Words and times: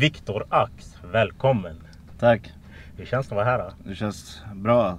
Viktor 0.00 0.46
Ax, 0.48 0.96
välkommen! 1.12 1.76
Tack. 2.18 2.52
Hur 2.96 3.04
känns 3.04 3.28
det 3.28 3.34
att 3.34 3.36
vara 3.36 3.44
här? 3.44 3.58
Då? 3.58 3.90
Det 3.90 3.94
känns 3.94 4.42
bra. 4.54 4.98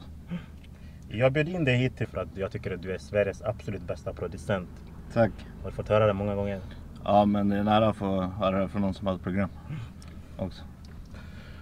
Jag 1.10 1.34
bjöd 1.34 1.50
in 1.50 1.66
dig 1.66 1.76
hit 1.76 2.10
för 2.12 2.22
att 2.22 2.28
jag 2.36 2.52
tycker 2.52 2.72
att 2.72 2.82
du 2.82 2.92
är 2.92 2.98
Sveriges 2.98 3.42
absolut 3.42 3.82
bästa 3.82 4.14
producent. 4.14 4.70
Tack. 5.14 5.32
Har 5.64 5.70
du 5.70 5.76
fått 5.76 5.90
höra 5.90 6.08
det 6.08 6.14
många 6.14 6.36
gånger? 6.36 6.62
Ja, 7.04 7.26
men 7.26 7.50
det 7.50 7.58
är 7.58 7.64
nära 7.64 7.90
att 7.90 7.96
få 7.96 8.22
höra 8.22 8.60
det 8.60 8.70
från 8.70 8.82
någon 8.82 8.94
som 8.94 9.08
har 9.08 9.16
ett 9.16 9.24
program 9.24 9.50
också. 10.38 10.64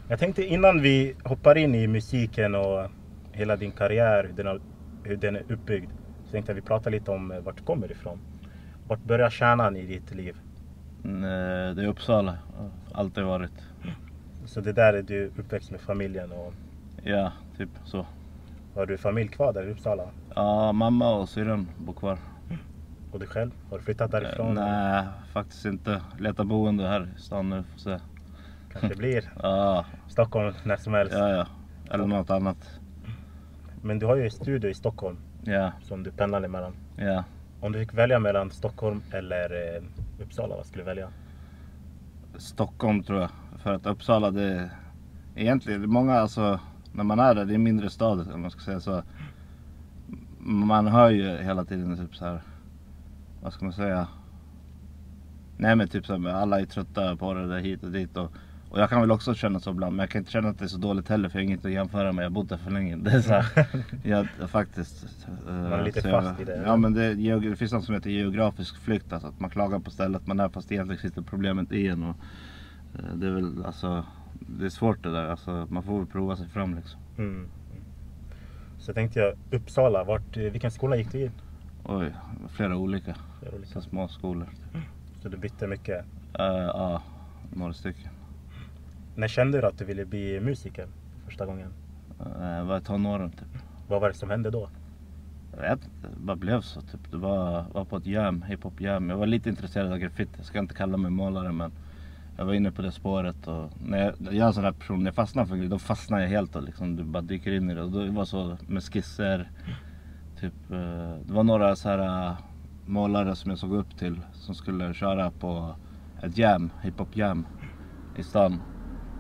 Jag 0.10 0.20
tänkte 0.20 0.46
innan 0.46 0.82
vi 0.82 1.16
hoppar 1.24 1.58
in 1.58 1.76
i 1.76 1.88
musiken 1.88 2.56
och 2.56 2.88
hela 3.32 3.56
din 3.56 3.71
karriär, 3.71 4.24
hur 4.24 4.34
den, 4.34 4.48
har, 4.48 4.62
hur 5.04 5.18
den 5.18 5.36
är 5.36 5.52
uppbyggd. 5.52 5.92
Så 6.26 6.32
tänkte 6.32 6.52
jag 6.52 6.56
vi 6.56 6.62
pratar 6.62 6.92
lite 6.92 7.12
om 7.12 7.32
eh, 7.32 7.40
vart 7.40 7.58
du 7.58 7.64
kommer 7.64 7.92
ifrån. 7.92 8.20
Vart 8.88 9.04
börjar 9.04 9.30
kärnan 9.30 9.76
i 9.76 9.86
ditt 9.86 10.16
liv? 10.16 10.36
Mm, 11.04 11.23
eh, 11.23 11.75
Det 11.75 11.84
är 11.84 11.88
Uppsala. 11.88 12.38
Alltid 12.93 13.23
varit. 13.23 13.52
Så 14.45 14.61
det 14.61 14.73
där 14.73 14.93
är 14.93 15.02
du 15.02 15.25
uppväxt 15.37 15.71
med 15.71 15.82
familjen 15.82 16.32
och 16.32 16.54
Ja, 17.04 17.32
typ 17.57 17.69
så. 17.86 18.05
har 18.75 18.86
du 18.86 18.97
familj 18.97 19.29
kvar 19.29 19.54
där 19.54 19.68
i 19.68 19.71
Uppsala? 19.71 20.04
Ja, 20.36 20.71
mamma 20.71 21.14
och 21.15 21.29
syrran 21.29 21.68
bor 21.77 21.93
kvar. 21.93 22.18
Och 23.11 23.19
du 23.19 23.25
själv? 23.25 23.51
Har 23.69 23.77
du 23.77 23.83
flyttat 23.83 24.14
Eh, 24.14 24.19
därifrån? 24.19 24.54
Nej, 24.55 25.04
faktiskt 25.33 25.65
inte. 25.65 26.01
Letar 26.19 26.43
boende 26.43 26.88
här 26.88 27.07
i 27.18 27.19
stan 27.21 27.50
nu. 27.50 27.63
Får 27.71 27.79
se. 27.79 28.00
Kanske 28.74 28.96
blir 28.97 29.32
Ja, 29.43 29.86
Stockholm 30.07 30.54
när 30.63 30.77
som 30.77 30.93
helst. 30.93 31.13
ja, 31.18 31.29
ja. 31.29 31.47
Eller 31.91 32.05
något 32.08 32.30
annat. 32.30 32.80
Men 33.81 34.00
du 34.00 34.05
har 34.05 34.16
ju 34.16 34.23
en 34.23 34.31
studio 34.31 34.69
i 34.69 34.73
Stockholm 34.73 35.17
Ja, 35.44 35.72
som 35.81 36.03
du 36.03 36.11
pendlar 36.11 36.44
emellan. 36.44 36.73
ja. 36.97 37.23
Om 37.61 37.72
du 37.72 37.80
fick 37.80 37.94
välja 37.94 38.19
mellan 38.19 38.52
Stockholm 38.52 39.02
eller 39.11 39.75
eh, 39.75 39.83
Uppsala, 40.22 40.55
vad 40.55 40.66
skulle 40.66 40.83
du 40.83 40.86
välja? 40.86 41.09
Stockholm 42.38 43.03
tror 43.03 43.19
jag. 43.19 43.30
För 43.58 43.73
att 43.73 43.86
Uppsala 43.86 44.31
det 44.31 44.44
är 44.44 44.69
egentligen, 45.36 45.81
det 45.81 45.86
är 45.86 45.88
många 45.88 46.14
alltså, 46.14 46.59
när 46.94 47.03
man 47.03 47.19
är 47.19 47.35
där, 47.35 47.45
det 47.45 47.53
är 47.53 47.55
en 47.55 47.63
mindre 47.63 47.89
stad 47.89 48.31
om 48.33 48.41
man 48.41 48.52
ska 48.52 48.61
säga 48.61 48.79
så. 48.79 49.03
Man 50.39 50.88
hör 50.88 51.09
ju 51.09 51.38
hela 51.38 51.66
tiden 51.66 51.97
typ 51.97 52.16
så 52.16 52.25
här, 52.25 52.41
vad 53.41 53.53
ska 53.53 53.66
man 53.66 53.73
säga? 53.73 54.07
Nej 55.57 55.75
men 55.75 55.88
typ 55.88 56.05
så 56.05 56.17
här, 56.17 56.29
alla 56.29 56.59
är 56.59 56.66
trötta 56.66 57.16
på 57.16 57.33
det 57.33 57.47
där 57.47 57.59
hit 57.59 57.83
och 57.83 57.91
dit 57.91 58.17
och, 58.17 58.31
och 58.70 58.80
jag 58.80 58.89
kan 58.89 59.02
väl 59.02 59.12
också 59.12 59.34
känna 59.36 59.59
så 59.59 59.70
ibland 59.72 59.95
men 59.95 60.03
jag 60.03 60.09
kan 60.09 60.20
inte 60.20 60.31
känna 60.31 60.50
att 60.50 60.59
det 60.59 60.66
är 60.66 60.67
så 60.67 60.78
dåligt 60.78 61.09
heller 61.09 61.30
för 61.30 61.39
jag 61.39 61.44
har 61.45 61.48
inget 61.52 61.66
att 61.66 61.72
jämföra 61.72 62.12
med. 62.12 62.23
Jag 62.25 62.30
har 62.30 62.34
bott 62.36 62.50
där 62.50 62.58
för 62.58 62.72
länge. 62.72 62.95
Det 62.95 63.12
är 63.12 63.22
så 63.22 63.34
här, 63.34 63.67
jag, 64.03 64.28
faktiskt. 64.50 65.03
eh, 65.48 65.53
Man 65.53 65.73
är 65.73 65.84
lite 65.84 66.02
så 66.02 66.08
jag- 66.08 66.23
fast 66.23 66.42
i 66.42 66.44
det, 66.44 66.56
Ja 66.56 66.62
eller? 66.64 66.78
men 66.78 66.94
det, 66.94 67.14
det 67.50 67.56
finns 67.56 67.72
något 67.72 67.84
som 67.84 67.95
heter 67.95 68.09
geografisk 68.09 68.78
flykt. 68.78 69.14
Alltså 69.14 69.28
att 69.28 69.40
man 69.40 69.50
klagar 69.50 69.80
på 69.80 69.92
stället 69.92 70.28
man 70.28 70.40
är 70.40 70.50
fast 70.50 70.72
egentligen 70.72 71.02
sitter 71.02 71.22
problemet 71.22 71.72
i 71.72 71.88
en. 71.88 72.03
Och, 72.03 72.16
eh, 72.95 73.16
det 73.16 73.28
är 73.28 73.31
väl 73.31 73.66
alltså, 73.66 74.06
det 74.40 74.66
är 74.66 74.70
svårt 74.70 75.03
det 75.03 75.12
där. 75.12 75.25
Alltså, 75.25 75.67
man 75.70 75.84
får 75.84 75.97
väl 75.97 76.08
prova 76.08 76.36
sig 76.36 76.47
fram 76.47 76.75
liksom. 76.75 77.00
Mm. 77.17 77.47
Så 78.80 78.94
tänkte 78.94 79.20
jag, 79.20 79.34
Uppsala, 79.52 80.03
vart, 80.03 80.38
eh, 80.38 80.44
vilken 80.44 80.72
skola 80.72 80.95
gick 80.95 81.12
du 81.12 81.17
i? 81.20 81.31
Oj, 81.84 82.14
flera 82.50 82.78
olika. 82.78 83.16
Flera 83.40 83.56
olika. 83.56 83.72
Så 83.73 83.81
små 83.81 84.08
skolor. 84.08 84.47
Så 85.22 85.30
du 85.30 85.38
bytte 85.38 85.67
mycket. 85.67 86.06
Eh, 86.40 86.45
Ja, 86.45 87.02
några 87.53 87.73
stycken. 87.73 88.09
När 89.20 89.28
kände 89.28 89.62
du 89.62 89.67
att 89.67 89.78
du 89.78 89.86
ville 89.86 90.06
bli 90.06 90.39
musiker 90.39 90.88
första 91.25 91.45
gången? 91.45 91.73
Uh, 92.22 92.48
jag 92.48 92.66
var 92.66 92.78
i 92.78 92.81
tonåren 92.81 93.31
typ. 93.31 93.64
Vad 93.88 94.02
var 94.02 94.08
det 94.08 94.14
som 94.14 94.30
hände 94.30 94.50
då? 94.50 94.70
Jag 95.52 95.62
vet 95.62 95.84
inte, 95.84 96.08
det 96.16 96.20
bara 96.20 96.36
blev 96.36 96.62
så 96.62 96.81
typ. 96.81 97.12
Det 97.12 97.17
var, 97.17 97.66
var 97.73 97.86
på 97.86 97.97
ett 97.97 98.06
jam, 98.06 98.42
hiphop 98.42 98.81
jam. 98.81 99.09
Jag 99.09 99.17
var 99.17 99.25
lite 99.25 99.50
intresserad 99.50 99.92
av 99.92 99.97
graffiti. 99.97 100.31
Jag 100.38 100.45
ska 100.45 100.59
inte 100.59 100.73
kalla 100.73 100.97
mig 100.97 101.12
målare 101.12 101.52
men 101.52 101.72
jag 102.38 102.45
var 102.45 102.53
inne 102.53 102.72
på 102.72 102.81
det 102.81 102.92
spåret 102.92 103.47
och 103.47 103.70
när 103.86 103.97
jag, 103.97 104.14
jag 104.20 104.36
är 104.36 104.47
en 104.47 104.53
sån 104.53 104.64
här 104.64 104.72
person, 104.72 105.00
när 105.00 105.08
jag 105.08 105.16
fastnar 105.16 105.45
för 105.45 105.56
grejer 105.56 105.70
då 105.70 105.80
fastnar 105.80 106.20
jag 106.20 106.28
helt 106.28 106.56
och 106.56 106.64
liksom 106.64 106.95
du 106.95 107.03
bara 107.03 107.23
dyker 107.23 107.52
in 107.52 107.70
i 107.70 107.75
det. 107.75 107.81
Och 107.81 107.92
då 107.92 108.00
var 108.00 108.22
det 108.22 108.25
så 108.25 108.58
med 108.67 108.84
skisser. 108.84 109.50
Typ, 110.40 110.72
eh, 110.72 111.16
det 111.25 111.34
var 111.34 111.44
några 111.44 111.75
så 111.75 111.90
här 111.90 112.29
eh, 112.29 112.38
målare 112.85 113.35
som 113.35 113.50
jag 113.50 113.59
såg 113.59 113.75
upp 113.75 113.97
till 113.97 114.22
som 114.34 114.56
skulle 114.56 114.94
köra 114.94 115.31
på 115.31 115.75
ett 116.24 116.38
jam, 116.38 116.72
hiphop 116.81 117.16
jam 117.16 117.47
i 118.18 118.24
stan. 118.24 118.62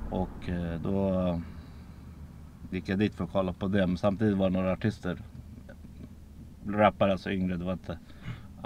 Och 0.09 0.49
eh, 0.49 0.81
då 0.81 1.39
gick 2.71 2.89
jag 2.89 2.99
dit 2.99 3.15
för 3.15 3.23
att 3.23 3.31
kolla 3.31 3.53
på 3.53 3.67
det. 3.67 3.87
Men 3.87 3.97
samtidigt 3.97 4.37
var 4.37 4.49
det 4.49 4.57
några 4.57 4.71
artister 4.71 5.17
rappare, 6.67 7.11
alltså 7.11 7.31
yngre, 7.31 7.57
det 7.57 7.65
var 7.65 7.73
inte 7.73 7.99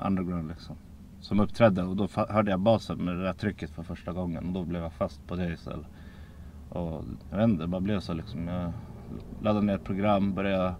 underground 0.05 0.49
liksom. 0.49 0.75
Som 1.19 1.39
uppträdde 1.39 1.83
och 1.83 1.95
då 1.95 2.07
hörde 2.15 2.51
jag 2.51 2.59
basen 2.59 2.97
med 2.97 3.15
det 3.15 3.23
där 3.23 3.33
trycket 3.33 3.69
för 3.69 3.83
första 3.83 4.11
gången 4.11 4.47
och 4.47 4.53
då 4.53 4.63
blev 4.63 4.81
jag 4.81 4.93
fast 4.93 5.27
på 5.27 5.35
det 5.35 5.53
istället. 5.53 5.87
Och 6.69 7.03
jag 7.31 7.37
vet 7.37 7.49
inte, 7.49 7.63
det 7.63 7.67
bara 7.67 7.81
blev 7.81 7.99
så 7.99 8.13
liksom. 8.13 8.47
Jag 8.47 8.73
laddade 9.41 9.65
ner 9.65 9.75
ett 9.75 9.83
program, 9.83 10.33
började 10.33 10.75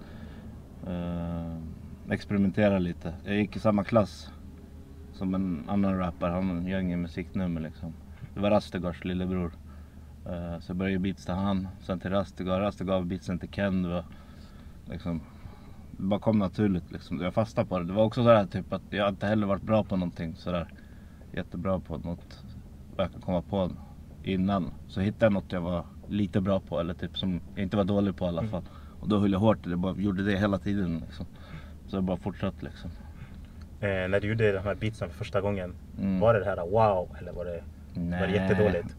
eh, 0.88 1.57
experimentera 2.09 2.80
lite. 2.80 3.13
Jag 3.25 3.35
gick 3.35 3.56
i 3.56 3.59
samma 3.59 3.84
klass 3.84 4.31
som 5.13 5.35
en 5.35 5.63
annan 5.68 5.97
rappare, 5.97 6.31
han 6.31 6.68
gör 6.68 6.80
ingen 6.80 7.01
musiknummer 7.01 7.62
liksom. 7.62 7.94
Det 8.34 8.40
var 8.40 8.50
Rastegars 8.50 9.03
lillebror. 9.03 9.51
Eh, 10.25 10.59
så 10.59 10.69
jag 10.69 10.78
började 10.78 11.00
beats 11.00 11.25
till 11.25 11.34
han, 11.34 11.67
sen 11.81 12.00
till 12.00 12.09
Rastegar. 12.11 12.59
Rastegar 12.59 12.94
gav 12.94 13.06
beatsen 13.06 13.39
till 13.39 13.50
Ken. 13.50 13.84
Det 13.84 13.89
var 13.89 14.03
liksom 14.85 15.22
det 15.91 16.03
bara 16.03 16.19
kom 16.19 16.39
naturligt 16.39 16.91
liksom. 16.91 17.22
Jag 17.22 17.34
fastnade 17.34 17.69
på 17.69 17.79
det. 17.79 17.85
Det 17.85 17.94
var 17.94 18.03
också 18.03 18.23
sådär 18.23 18.45
typ 18.45 18.73
att 18.73 18.81
jag 18.89 19.09
inte 19.09 19.28
heller 19.28 19.47
varit 19.47 19.62
bra 19.62 19.83
på 19.83 19.95
någonting 19.95 20.35
sådär 20.35 20.67
jättebra 21.31 21.79
på 21.79 21.97
något 21.97 22.44
jag 22.97 23.12
kan 23.12 23.22
komma 23.22 23.41
på 23.41 23.72
innan. 24.23 24.73
Så 24.88 25.01
hittade 25.01 25.25
jag 25.25 25.33
något 25.33 25.51
jag 25.51 25.62
var 25.62 25.85
lite 26.07 26.41
bra 26.41 26.59
på 26.59 26.79
eller 26.79 26.94
typ 26.94 27.17
som 27.17 27.41
jag 27.56 27.63
inte 27.63 27.78
var 27.78 27.83
dålig 27.83 28.16
på 28.17 28.25
i 28.25 28.28
alla 28.28 28.41
Mm. 28.41 28.51
fall. 28.51 28.63
Och 29.00 29.09
då 29.09 29.19
höll 29.19 29.31
jag 29.31 29.39
hårt 29.39 29.66
i 29.67 29.69
det, 29.69 29.75
bara 29.78 29.95
gjorde 29.95 30.23
det 30.23 30.38
hela 30.38 30.59
tiden 30.59 31.00
liksom. 31.00 31.25
Så 31.88 31.95
jag 31.97 32.03
bara 32.03 32.17
fortsatte 32.17 32.66
liksom. 32.66 32.91
Eh, 33.79 33.88
när 34.09 34.19
du 34.19 34.28
gjorde 34.28 34.51
de 34.51 34.59
här 34.59 34.75
beatsen 34.75 35.09
för 35.09 35.16
första 35.17 35.41
gången, 35.41 35.73
Mm. 36.00 36.19
var 36.19 36.33
det 36.33 36.39
det 36.39 36.45
här 36.45 36.69
wow 36.69 37.16
eller 37.19 37.31
var 37.33 37.45
det, 37.45 37.63
var 37.94 38.28
det 38.28 38.33
jättedåligt? 38.33 38.95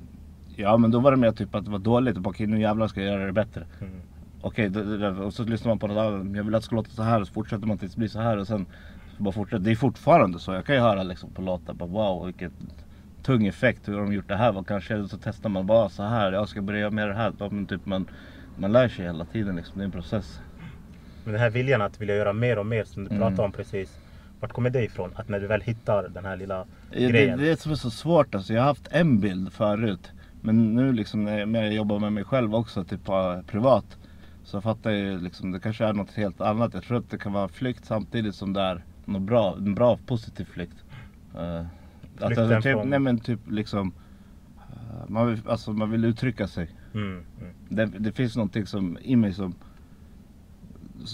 Ja 0.57 0.77
men 0.77 0.91
då 0.91 1.01
var 1.01 1.11
det 1.11 1.17
mer 1.17 1.33
typ 1.33 1.55
att 1.55 1.65
det 1.65 1.71
var 1.71 1.79
dåligt 1.79 2.17
och 2.17 2.23
bara 2.23 2.31
okej 2.31 2.47
nu 2.47 2.61
jävlar 2.61 2.89
ska 2.89 3.03
jag 3.03 3.13
göra 3.15 3.27
det 3.27 3.33
bättre. 3.33 3.65
Mm. 3.81 3.93
Okej, 4.41 4.69
det- 4.69 4.85
det- 4.85 4.99
det- 4.99 5.11
och 5.11 5.35
så 5.35 5.45
lyssnar 5.45 5.69
man 5.71 5.79
på 5.79 5.87
något 5.87 5.99
annat. 5.99 6.37
Jag 6.37 6.45
vill 6.45 6.55
att 6.55 6.63
det 6.63 6.67
ska 6.67 6.77
låta 6.77 6.91
så 6.91 7.03
här 7.03 7.21
och 7.21 7.27
så 7.27 7.33
fortsätter 7.33 7.67
man 7.67 7.79
tills 7.79 7.93
det 7.93 7.99
blir 7.99 8.09
så 8.09 8.21
här 8.21 8.37
och 8.37 8.47
sen 8.47 8.67
bara 9.19 9.33
fortsätter. 9.33 9.65
Det 9.65 9.71
är 9.71 9.77
fortfarande 9.77 10.39
så. 10.39 10.53
Jag 10.53 10.65
kan 10.67 10.75
ju 10.75 10.81
höra 10.81 11.03
liksom 11.03 11.31
på 11.31 11.43
låtar 11.43 11.75
bara 11.75 11.89
wow 11.89 12.25
vilket 12.27 12.53
tung 13.23 13.47
effekt. 13.47 13.89
Hur 13.89 13.93
har 13.95 14.01
de 14.01 14.13
gjort 14.13 14.29
det 14.29 14.37
här? 14.37 14.53
Vad 14.53 14.67
kanske? 14.67 15.09
Så 15.09 15.19
testar 15.23 15.49
man 15.49 15.67
bara 15.67 15.89
så 15.89 16.03
här. 16.03 16.33
Jag 16.33 16.49
ska 16.49 16.63
börja 16.63 16.91
med 16.91 17.09
det 17.09 17.15
här. 17.15 17.33
Men 17.51 17.67
typ 17.67 17.87
man, 17.87 18.07
man 18.59 18.73
lär 18.73 18.89
sig 18.89 19.05
hela 19.05 19.25
tiden 19.25 19.57
liksom. 19.57 19.79
Det 19.79 19.83
är 19.83 19.85
en 19.85 19.91
process. 19.91 20.41
Men 21.25 21.33
den 21.33 21.43
här 21.43 21.51
viljan 21.51 21.83
att 21.83 22.01
vilja 22.01 22.17
göra 22.17 22.33
mer 22.33 22.59
och 22.59 22.67
mer 22.67 22.85
som 22.85 23.05
du 23.05 23.11
Mm. 23.11 23.21
pratade 23.21 23.43
om 23.43 23.53
precis. 23.53 23.99
Vart 24.41 24.53
kommer 24.53 24.71
det 24.71 24.85
ifrån? 24.85 25.11
Att 25.15 25.29
när 25.29 25.41
du 25.41 25.47
väl 25.47 25.61
hittar 25.61 26.09
den 26.09 26.25
här 26.25 26.37
lilla 26.37 26.55
Ja, 26.57 26.65
Det, 27.01 27.09
grejen. 27.09 27.39
det 27.39 27.45
är 27.47 27.51
det 27.51 27.61
som 27.61 27.73
är 27.73 27.77
så 27.77 27.91
svårt 27.91 28.35
alltså. 28.35 28.53
Jag 28.53 28.61
har 28.61 28.67
haft 28.67 28.89
en 28.91 29.21
bild 29.21 29.53
förut. 29.53 30.13
Men 30.47 30.75
nu 30.75 30.93
liksom 30.93 31.25
när 31.25 31.39
jag 31.39 31.49
mer 31.49 31.71
jobbar 31.71 31.99
med 31.99 32.13
mig 32.13 32.25
själv 32.25 32.55
också, 32.55 32.85
typ 32.85 33.05
privat. 33.47 33.99
Så 34.43 34.61
fattar 34.61 34.91
jag 34.91 35.01
ju 35.01 35.19
liksom, 35.19 35.53
det 35.53 35.61
kanske 35.61 35.85
är 35.85 35.93
något 35.93 36.11
helt 36.11 36.41
annat. 36.41 36.75
Jag 36.75 36.83
tror 36.83 36.99
att 36.99 37.11
det 37.11 37.19
kan 37.19 37.33
vara 37.33 37.49
flykt 37.49 37.85
samtidigt 37.85 38.35
som 38.35 38.53
det 38.53 38.61
är 38.61 38.85
något 39.05 39.23
bra, 39.23 39.57
en 39.57 39.75
bra 39.75 39.99
positiv 40.07 40.45
flykt. 40.45 40.85
Uh, 41.35 41.67
att, 42.19 42.39
alltså, 42.39 42.61
typ, 42.61 42.85
Nej 42.85 42.99
men 42.99 43.19
typ 43.19 43.41
liksom, 43.51 43.93
eh, 44.59 45.09
man 45.09 45.27
vill, 45.27 45.41
alltså, 45.47 45.73
man 45.73 45.91
vill 45.91 46.05
uttrycka 46.05 46.49
sig. 46.49 46.71
Mm, 46.95 47.25
mm. 47.41 47.55
Det, 47.69 47.87
det 47.87 48.13
finns 48.13 48.37
någonting 48.37 48.67
som, 48.67 48.99
i 49.03 49.17
mig 49.17 49.35
som 49.35 49.55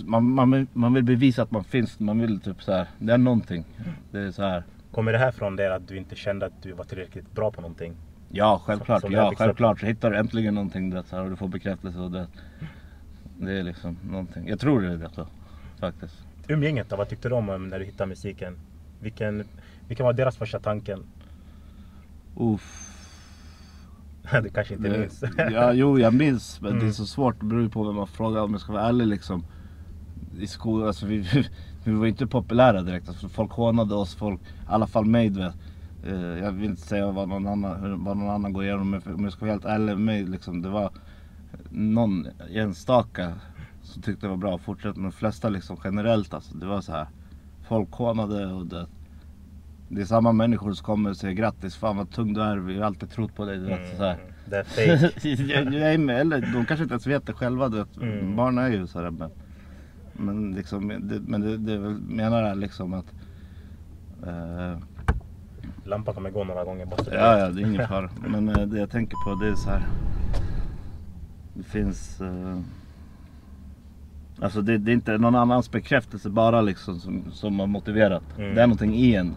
man, 0.05 0.31
man, 0.31 0.67
man 0.73 0.95
vill 0.95 1.05
bevisa 1.05 1.43
att 1.43 1.51
man 1.51 1.65
finns, 1.65 2.01
man 2.01 2.21
vill 2.21 2.41
typ 2.41 2.63
så 2.63 2.73
här. 2.73 2.89
det 2.99 3.13
är 3.13 3.19
någonting. 3.19 3.65
Det 4.11 4.19
är 4.19 4.31
så 4.31 4.43
här. 4.43 4.63
Kommer 4.93 5.13
det 5.13 5.19
här 5.19 5.33
från 5.33 5.57
det 5.57 5.75
att 5.75 5.89
du 5.89 5.97
inte 5.97 6.17
kände 6.17 6.47
att 6.47 6.63
du 6.63 6.73
var 6.73 6.85
tillräckligt 6.85 7.33
bra 7.33 7.51
på 7.51 7.61
någonting? 7.61 7.97
Ja, 8.33 8.63
självklart. 8.65 9.01
som 9.01 9.13
ja, 9.13 9.31
upp. 9.31 9.39
självklart. 9.39 9.83
Hittar 9.83 10.11
du 10.11 10.17
äntligen 10.17 10.55
någonting 10.55 10.93
så 10.93 11.17
här, 11.17 11.25
och 11.25 11.31
du 11.31 11.37
får 11.37 11.49
bekräftelse 11.49 11.99
och 11.99 12.11
det. 12.11 12.27
Det 13.39 13.59
är 13.59 13.63
liksom 13.63 13.97
någonting. 14.11 14.49
Jag 14.49 14.61
tror 14.61 14.81
det 14.83 14.93
är 14.93 14.97
det 14.99 15.11
så. 15.15 15.27
Faktiskt. 15.81 16.15
Umgänget 16.49 16.89
då, 16.89 16.97
vad 16.97 17.09
tyckte 17.09 17.29
du 17.29 17.35
om 17.35 17.49
um, 17.49 17.69
när 17.69 17.79
du 17.79 17.85
hittade 17.85 18.09
musiken? 18.09 18.59
Vilken, 19.01 19.45
vilken 19.89 20.07
var 20.07 20.13
deras 20.13 20.37
första 20.37 20.61
tanken? 20.61 21.03
Uff. 22.37 22.87
du 24.43 24.49
kanske 24.49 24.75
inte 24.75 24.89
Det, 24.89 24.99
minns? 24.99 25.25
ja, 25.53 25.73
jo, 25.73 25.99
jag 25.99 26.15
minns. 26.15 26.61
Men 26.61 26.73
det 26.73 26.79
är 26.79 26.81
Mm. 26.83 26.93
så 26.93 27.07
svårt. 27.07 27.41
Det 27.41 27.47
beror 27.47 27.69
på 27.69 27.85
vem 27.85 27.95
man 27.95 28.07
frågar 28.07 28.41
om 28.43 28.53
jag 28.53 28.61
ska 28.61 28.73
vara 28.73 28.89
ärlig 28.89 29.07
liksom. 29.07 29.45
I 30.39 30.47
skolan, 30.47 30.87
alltså 30.87 31.07
vi, 31.07 31.45
vi 31.85 31.93
var 31.93 32.07
inte 32.07 32.27
populära 32.27 32.83
direkt. 32.83 33.09
Alltså, 33.09 33.29
folk 33.29 33.53
hånade 33.53 33.95
oss, 33.95 34.15
folk, 34.15 34.41
i 34.41 34.45
alla 34.67 34.87
fall 34.87 35.05
mig 35.05 35.29
du 35.29 35.41
vet. 35.41 35.55
Eh, 36.05 36.39
jag 36.39 36.53
vill 36.53 36.71
inte 36.71 36.83
säga 36.83 37.11
vad 37.11 37.29
någon 37.29 37.47
annan, 37.47 38.05
vad 38.05 38.17
någon 38.17 38.31
annan 38.31 38.53
går 38.53 38.65
igenom. 38.65 38.91
Men 38.91 39.15
om 39.15 39.25
jag 39.25 39.33
ska 39.33 39.41
vara 39.41 39.53
helt 39.53 39.65
ärlig 39.65 39.87
med 39.87 40.01
mig 40.01 40.25
liksom. 40.25 40.63
Det 40.63 40.69
var 40.69 40.91
någon 41.71 42.27
enstaka 42.55 43.33
som 43.83 44.03
tyckte 44.03 44.27
det 44.27 44.31
var 44.31 44.37
bra 44.37 44.55
att 44.55 44.61
fortsätta. 44.61 45.01
Men 45.01 45.11
de 45.11 45.13
flesta 45.13 45.49
liksom 45.49 45.77
generellt 45.85 46.35
alltså. 46.35 46.57
Det 46.57 46.67
var 46.67 46.81
så 46.81 46.93
här. 46.93 47.07
Folk 47.69 47.93
hånade 47.93 48.47
och 48.47 48.67
det. 48.67 48.87
Det 49.89 50.01
är 50.01 50.05
samma 50.05 50.33
människor 50.33 50.73
som 50.73 50.85
kommer 50.85 51.11
och 51.11 51.17
säger 51.17 51.35
grattis, 51.35 51.77
fan 51.77 51.97
vad 51.97 52.11
tung 52.11 52.35
du 52.35 52.43
är, 52.43 52.57
vi 52.57 52.79
har 52.79 52.85
alltid 52.87 53.11
trott 53.11 53.35
på 53.35 53.45
dig. 53.45 53.59
Du 53.59 53.65
vet, 53.65 53.97
så 53.97 54.05
här. 54.05 54.15
Mm. 54.15 54.27
Det 54.47 54.57
är 54.57 54.65
fake. 54.65 56.15
eller 56.21 56.41
de 56.41 56.67
kanske 56.67 56.83
inte 56.83 56.93
ens 56.93 57.07
vet 57.07 57.27
det 57.27 57.33
själva. 57.33 57.69
Du 57.69 57.77
vet. 57.77 57.97
Mm. 57.97 58.37
Barn 58.37 58.59
är 58.59 58.69
ju 58.69 58.87
sådär. 58.87 59.11
Men, 59.11 59.31
men, 60.13 60.53
liksom, 60.53 60.89
det, 60.89 61.21
men 61.21 61.41
det, 61.41 61.57
det 61.57 61.79
menar 62.09 62.43
jag 62.43 62.59
liksom 62.59 62.95
att... 62.95 63.15
eh, 64.27 64.79
Lampan 65.85 66.15
kommer 66.15 66.31
gå 66.31 66.45
några 66.45 66.65
gånger 66.65 66.87
bara 66.87 67.15
ja, 67.15 67.39
ja, 67.39 67.49
det 67.49 67.63
är 67.63 67.67
ingen 67.67 67.89
fara. 67.89 68.11
Men 68.29 68.49
eh, 68.49 68.67
det 68.67 68.79
jag 68.79 68.91
tänker 68.91 69.17
på 69.25 69.45
det 69.45 69.51
är 69.51 69.55
så 69.55 69.71
här. 69.71 69.87
Det 71.55 71.63
finns... 71.63 72.21
eh, 72.21 72.61
alltså 74.41 74.63
det, 74.63 74.79
det 74.79 74.91
är 74.91 74.95
inte 74.95 75.19
någon 75.19 75.35
annans 75.35 75.71
bekräftelse 75.71 76.31
bara 76.31 76.61
liksom 76.61 77.01
som, 77.01 77.25
som 77.33 77.61
har 77.61 77.67
motiverat. 77.67 78.23
Mm. 78.39 78.55
Det 78.55 78.63
är 78.63 78.67
någonting 78.67 78.95
i 78.95 79.15
en. 79.15 79.35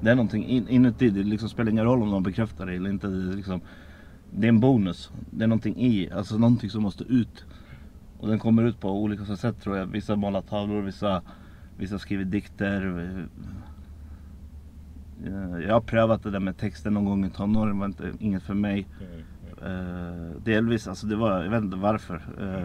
Det 0.00 0.10
är 0.10 0.14
någonting 0.14 0.46
in, 0.46 0.68
inuti. 0.68 1.10
Det 1.10 1.22
liksom 1.22 1.48
spelar 1.48 1.70
ingen 1.70 1.84
roll 1.84 2.02
om 2.02 2.10
någon 2.10 2.22
bekräftar 2.22 2.66
det 2.66 2.74
eller 2.74 2.90
inte. 2.90 3.06
Det 3.06 3.32
är, 3.32 3.36
liksom, 3.36 3.60
det 4.30 4.46
är 4.46 4.48
en 4.48 4.60
bonus. 4.60 5.10
Det 5.30 5.44
är 5.44 5.48
någonting 5.48 5.76
i. 5.76 6.10
Alltså 6.10 6.38
någonting 6.38 6.70
som 6.70 6.82
måste 6.82 7.04
ut. 7.04 7.44
Och 8.18 8.28
den 8.28 8.38
kommer 8.38 8.62
ut 8.62 8.80
på 8.80 9.02
olika 9.02 9.36
sätt 9.36 9.62
tror 9.62 9.76
jag. 9.76 9.86
Vissa 9.86 10.16
målar 10.16 10.42
tavlor, 10.42 10.82
vissa, 10.82 11.22
vissa 11.76 11.98
skriver 11.98 12.24
dikter. 12.24 13.26
Eh, 15.26 15.66
Jag 15.66 15.74
har 15.74 15.80
prövat 15.80 16.22
det 16.22 16.30
där 16.30 16.40
med 16.40 16.56
texten 16.56 16.94
någon 16.94 17.04
gång 17.04 17.24
i 17.24 17.30
tonåren, 17.30 17.74
det 17.74 17.80
var 17.80 17.86
inte, 17.86 18.12
inget 18.18 18.42
för 18.42 18.54
mig. 18.54 18.86
Mm. 19.00 19.20
Eh, 19.62 20.42
delvis, 20.44 20.88
alltså 20.88 21.06
det 21.06 21.16
var, 21.16 21.42
jag 21.42 21.50
vet 21.50 21.62
inte 21.62 21.76
varför. 21.76 22.14
Eh, 22.40 22.64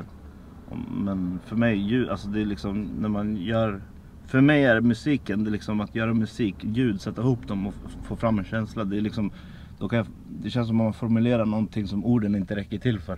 men 0.92 1.40
för 1.46 1.56
mig, 1.56 1.78
ljud, 1.78 2.10
alltså 2.10 2.28
det 2.28 2.42
är 2.42 2.46
liksom 2.46 2.90
när 3.00 3.10
man 3.10 3.38
gör 3.38 3.82
för 4.28 4.42
mig 4.42 4.64
är 4.64 4.82
musiken, 4.82 5.44
det 5.44 5.50
är 5.50 5.52
liksom 5.52 5.82
att 5.82 5.96
göra 5.96 6.14
musik, 6.14 6.56
ljud, 6.62 7.02
sätta 7.02 7.22
ihop 7.22 7.48
dem 7.48 7.68
och 7.68 7.74
få 8.04 8.16
fram 8.16 8.40
en 8.40 8.46
känsla. 8.46 8.84
Det 8.84 8.98
är 8.98 9.02
liksom, 9.02 9.32
då 9.80 9.90
kan 9.90 9.98
jag, 9.98 10.08
det 10.42 10.50
känns 10.50 10.68
som 10.68 10.80
att 10.82 10.86
man 10.86 10.94
formulerar 10.94 11.46
någonting 11.46 11.88
som 11.88 12.06
orden 12.06 12.36
inte 12.36 12.56
räcker 12.56 12.78
till 12.78 13.00
för. 13.00 13.18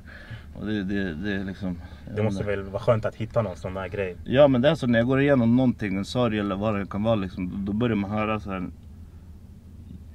Och 0.60 0.66
det, 0.66 0.84
det, 0.84 1.14
det 1.14 1.34
är 1.34 1.44
liksom... 1.44 1.82
Det 2.16 2.24
måste 2.24 2.44
väl 2.44 2.64
vara 2.64 2.82
skönt 2.82 3.06
att 3.06 3.16
hitta 3.16 3.42
någon 3.42 3.56
sån 3.56 3.74
där 3.74 3.88
grej. 3.88 4.18
Ja 4.24 4.48
men 4.48 4.62
det 4.62 4.70
är 4.70 4.76
så 4.76 4.88
när 4.88 5.00
jag 5.00 5.08
går 5.08 5.22
igenom 5.22 5.56
någonting, 5.56 5.98
en 5.98 6.06
sorg 6.06 6.40
eller 6.40 6.56
vad 6.56 6.80
det 6.80 6.86
kan 6.86 7.04
vara 7.04 7.16
liksom, 7.16 7.66
då 7.66 7.74
börjar 7.74 7.96
man 7.96 8.12
höra 8.12 8.40
så 8.40 8.52
här 8.52 8.70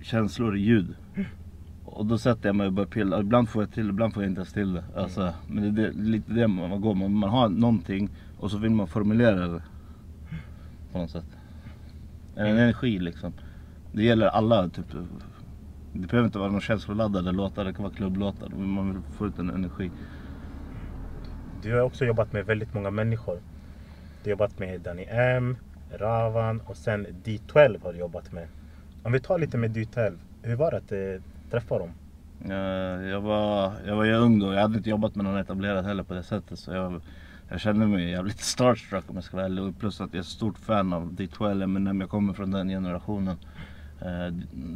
känslor 0.03 0.57
i 0.57 0.61
ljud. 0.61 0.95
Och 1.85 2.07
då 2.07 2.19
sätter 2.19 2.49
jag 2.49 2.57
mig 2.57 2.67
och 2.67 2.73
börjar 2.73 2.89
pilla. 2.89 3.21
Ibland 3.21 3.49
får 3.49 3.63
jag 3.63 3.73
till 3.73 3.89
ibland 3.89 4.15
får 4.15 4.23
jag 4.23 4.31
inte 4.31 4.39
ens 4.39 4.53
till 4.53 4.73
det. 4.73 4.85
Alltså, 4.97 5.35
men 5.47 5.75
det 5.75 5.87
är 5.87 5.93
lite 5.93 6.33
det 6.33 6.49
man 6.49 6.81
går 6.81 6.95
man, 6.95 7.15
man 7.15 7.31
har 7.31 7.49
någonting 7.49 8.11
och 8.39 8.51
så 8.51 8.59
vill 8.59 8.71
man 8.71 8.87
formulera 8.87 9.49
det. 9.49 9.63
På 10.93 10.99
något 10.99 11.11
sätt. 11.11 11.37
En 12.37 12.47
energi 12.47 12.99
liksom. 12.99 13.33
Det 13.93 14.03
gäller 14.03 14.27
alla 14.27 14.69
typ. 14.69 14.87
Det 15.93 16.07
behöver 16.07 16.27
inte 16.27 16.39
vara 16.39 16.51
någon 16.51 16.61
känsloladdade 16.61 17.33
låtar, 17.33 17.65
det 17.65 17.73
kan 17.73 17.83
vara 17.83 17.95
klubblåtar. 17.95 18.49
Man 18.49 18.93
vill 18.93 19.03
få 19.03 19.27
ut 19.27 19.39
en 19.39 19.51
energi. 19.51 19.91
Du 21.63 21.75
har 21.75 21.81
också 21.81 22.05
jobbat 22.05 22.33
med 22.33 22.47
väldigt 22.47 22.75
många 22.75 22.91
människor. 22.91 23.35
Du 24.23 24.31
har 24.31 24.31
jobbat 24.31 24.59
med 24.59 24.81
Danny 24.81 25.05
M, 25.09 25.57
Ravan 25.91 26.61
och 26.61 26.77
sen 26.77 27.07
D12 27.25 27.83
har 27.83 27.93
du 27.93 27.99
jobbat 27.99 28.33
med. 28.33 28.49
Om 29.03 29.13
vi 29.13 29.21
tar 29.21 29.39
lite 29.39 29.59
med 29.59 29.71
D12. 29.77 30.19
Hur 30.43 30.57
var 30.57 30.71
det 30.71 30.77
att 30.77 30.93
eh, 30.93 31.23
träffa 31.51 31.79
dem? 31.79 31.91
Eh, 32.45 33.09
Jag 33.09 33.21
var, 33.21 33.73
jag 33.87 33.97
var 33.97 34.05
ju 34.05 34.15
ung 34.15 34.39
då, 34.39 34.53
jag 34.53 34.61
hade 34.63 34.77
inte 34.77 34.91
jobbat 34.91 35.15
med 35.15 35.25
någon 35.25 35.37
etablerad 35.39 35.85
heller 35.85 36.03
på 36.03 36.15
det 36.15 36.23
sättet. 36.23 36.59
Så 36.59 36.73
jag, 36.73 37.01
jag 37.49 37.61
kände 37.61 37.87
mig 37.87 38.11
jävligt 38.11 38.41
starstruck 38.41 39.05
om 39.11 39.15
jag 39.15 39.25
ska 39.25 39.37
vara 39.37 39.47
ärlig. 39.47 39.79
Plus 39.79 40.01
att 40.01 40.09
jag 40.11 40.15
är 40.19 40.21
ett 40.21 40.27
stort 40.27 40.59
fan 40.59 40.93
av 40.93 41.13
D12, 41.13 41.63
Eminem, 41.63 42.01
jag 42.01 42.11
kommer 42.11 42.33
från 42.33 42.51
den 42.51 42.69
generationen. 42.69 43.37
Uh, 44.03 44.07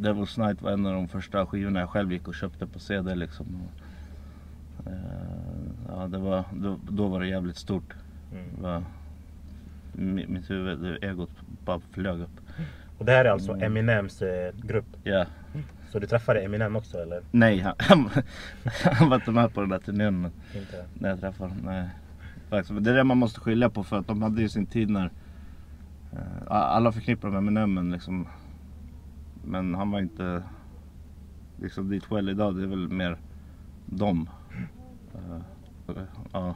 Devil's 0.00 0.46
Night 0.46 0.62
var 0.62 0.70
en 0.70 0.86
av 0.86 0.92
de 0.92 1.08
första 1.08 1.46
skivorna 1.46 1.80
jag 1.80 1.90
själv 1.90 2.12
gick 2.12 2.28
och 2.28 2.34
köpte 2.34 2.66
på 2.66 2.78
CD 2.78 3.14
liksom. 3.14 3.46
Och, 3.62 4.86
eh, 4.86 4.92
ja, 5.88 6.06
det 6.08 6.18
var, 6.18 6.44
då, 6.54 6.78
då 6.90 7.06
var 7.08 7.20
det 7.20 7.26
jävligt 7.28 7.56
stort. 7.56 7.94
Mm. 8.32 8.44
Det 8.56 8.62
var, 8.62 8.82
mi- 9.92 10.28
mitt 10.28 10.50
huvud, 10.50 10.98
egot 11.04 11.30
bara 11.64 11.80
flög 11.80 12.20
upp. 12.20 12.40
Och 12.98 13.04
det 13.04 13.12
här 13.12 13.24
är 13.24 13.30
alltså 13.30 13.52
Mm. 13.52 13.62
Eminems 13.62 14.22
eh, 14.22 14.54
grupp. 14.62 14.86
Ja. 15.04 15.26
Så 15.92 15.98
du 15.98 16.06
träffade 16.06 16.40
Eminem 16.40 16.76
också 16.76 16.98
eller? 16.98 17.22
Nej, 17.30 17.58
han, 17.60 17.74
han, 17.78 18.22
han 18.92 19.08
var 19.08 19.16
inte 19.16 19.30
med 19.30 19.54
på 19.54 19.60
den 19.60 19.70
där 19.70 19.78
turnén. 19.78 20.20
Men... 20.20 20.30
Inte? 20.54 20.84
När 20.94 21.08
jag 21.08 21.20
träffar 21.20 21.50
nej. 21.64 21.88
Faktiskt. 22.50 22.70
Men 22.72 22.82
Det 22.84 22.90
är 22.90 22.94
det 22.94 23.04
man 23.04 23.18
måste 23.18 23.40
skilja 23.40 23.70
på 23.70 23.84
för 23.84 23.98
att 23.98 24.06
de 24.06 24.22
hade 24.22 24.42
ju 24.42 24.48
sin 24.48 24.66
tid 24.66 24.90
när 24.90 25.10
eh, 26.12 26.18
alla 26.48 26.92
förknippar 26.92 27.28
med 27.30 27.38
Eminem 27.38 27.74
men 27.74 27.90
liksom 27.90 28.28
Men 29.44 29.74
han 29.74 29.90
var 29.90 30.00
inte 30.00 30.42
liksom 31.60 31.88
dit 31.90 32.12
well 32.12 32.28
idag 32.28 32.56
det 32.56 32.62
är 32.62 32.66
väl 32.66 32.88
mer 32.88 33.16
dem. 33.86 34.30
Eh, 35.14 35.40
ja. 36.32 36.54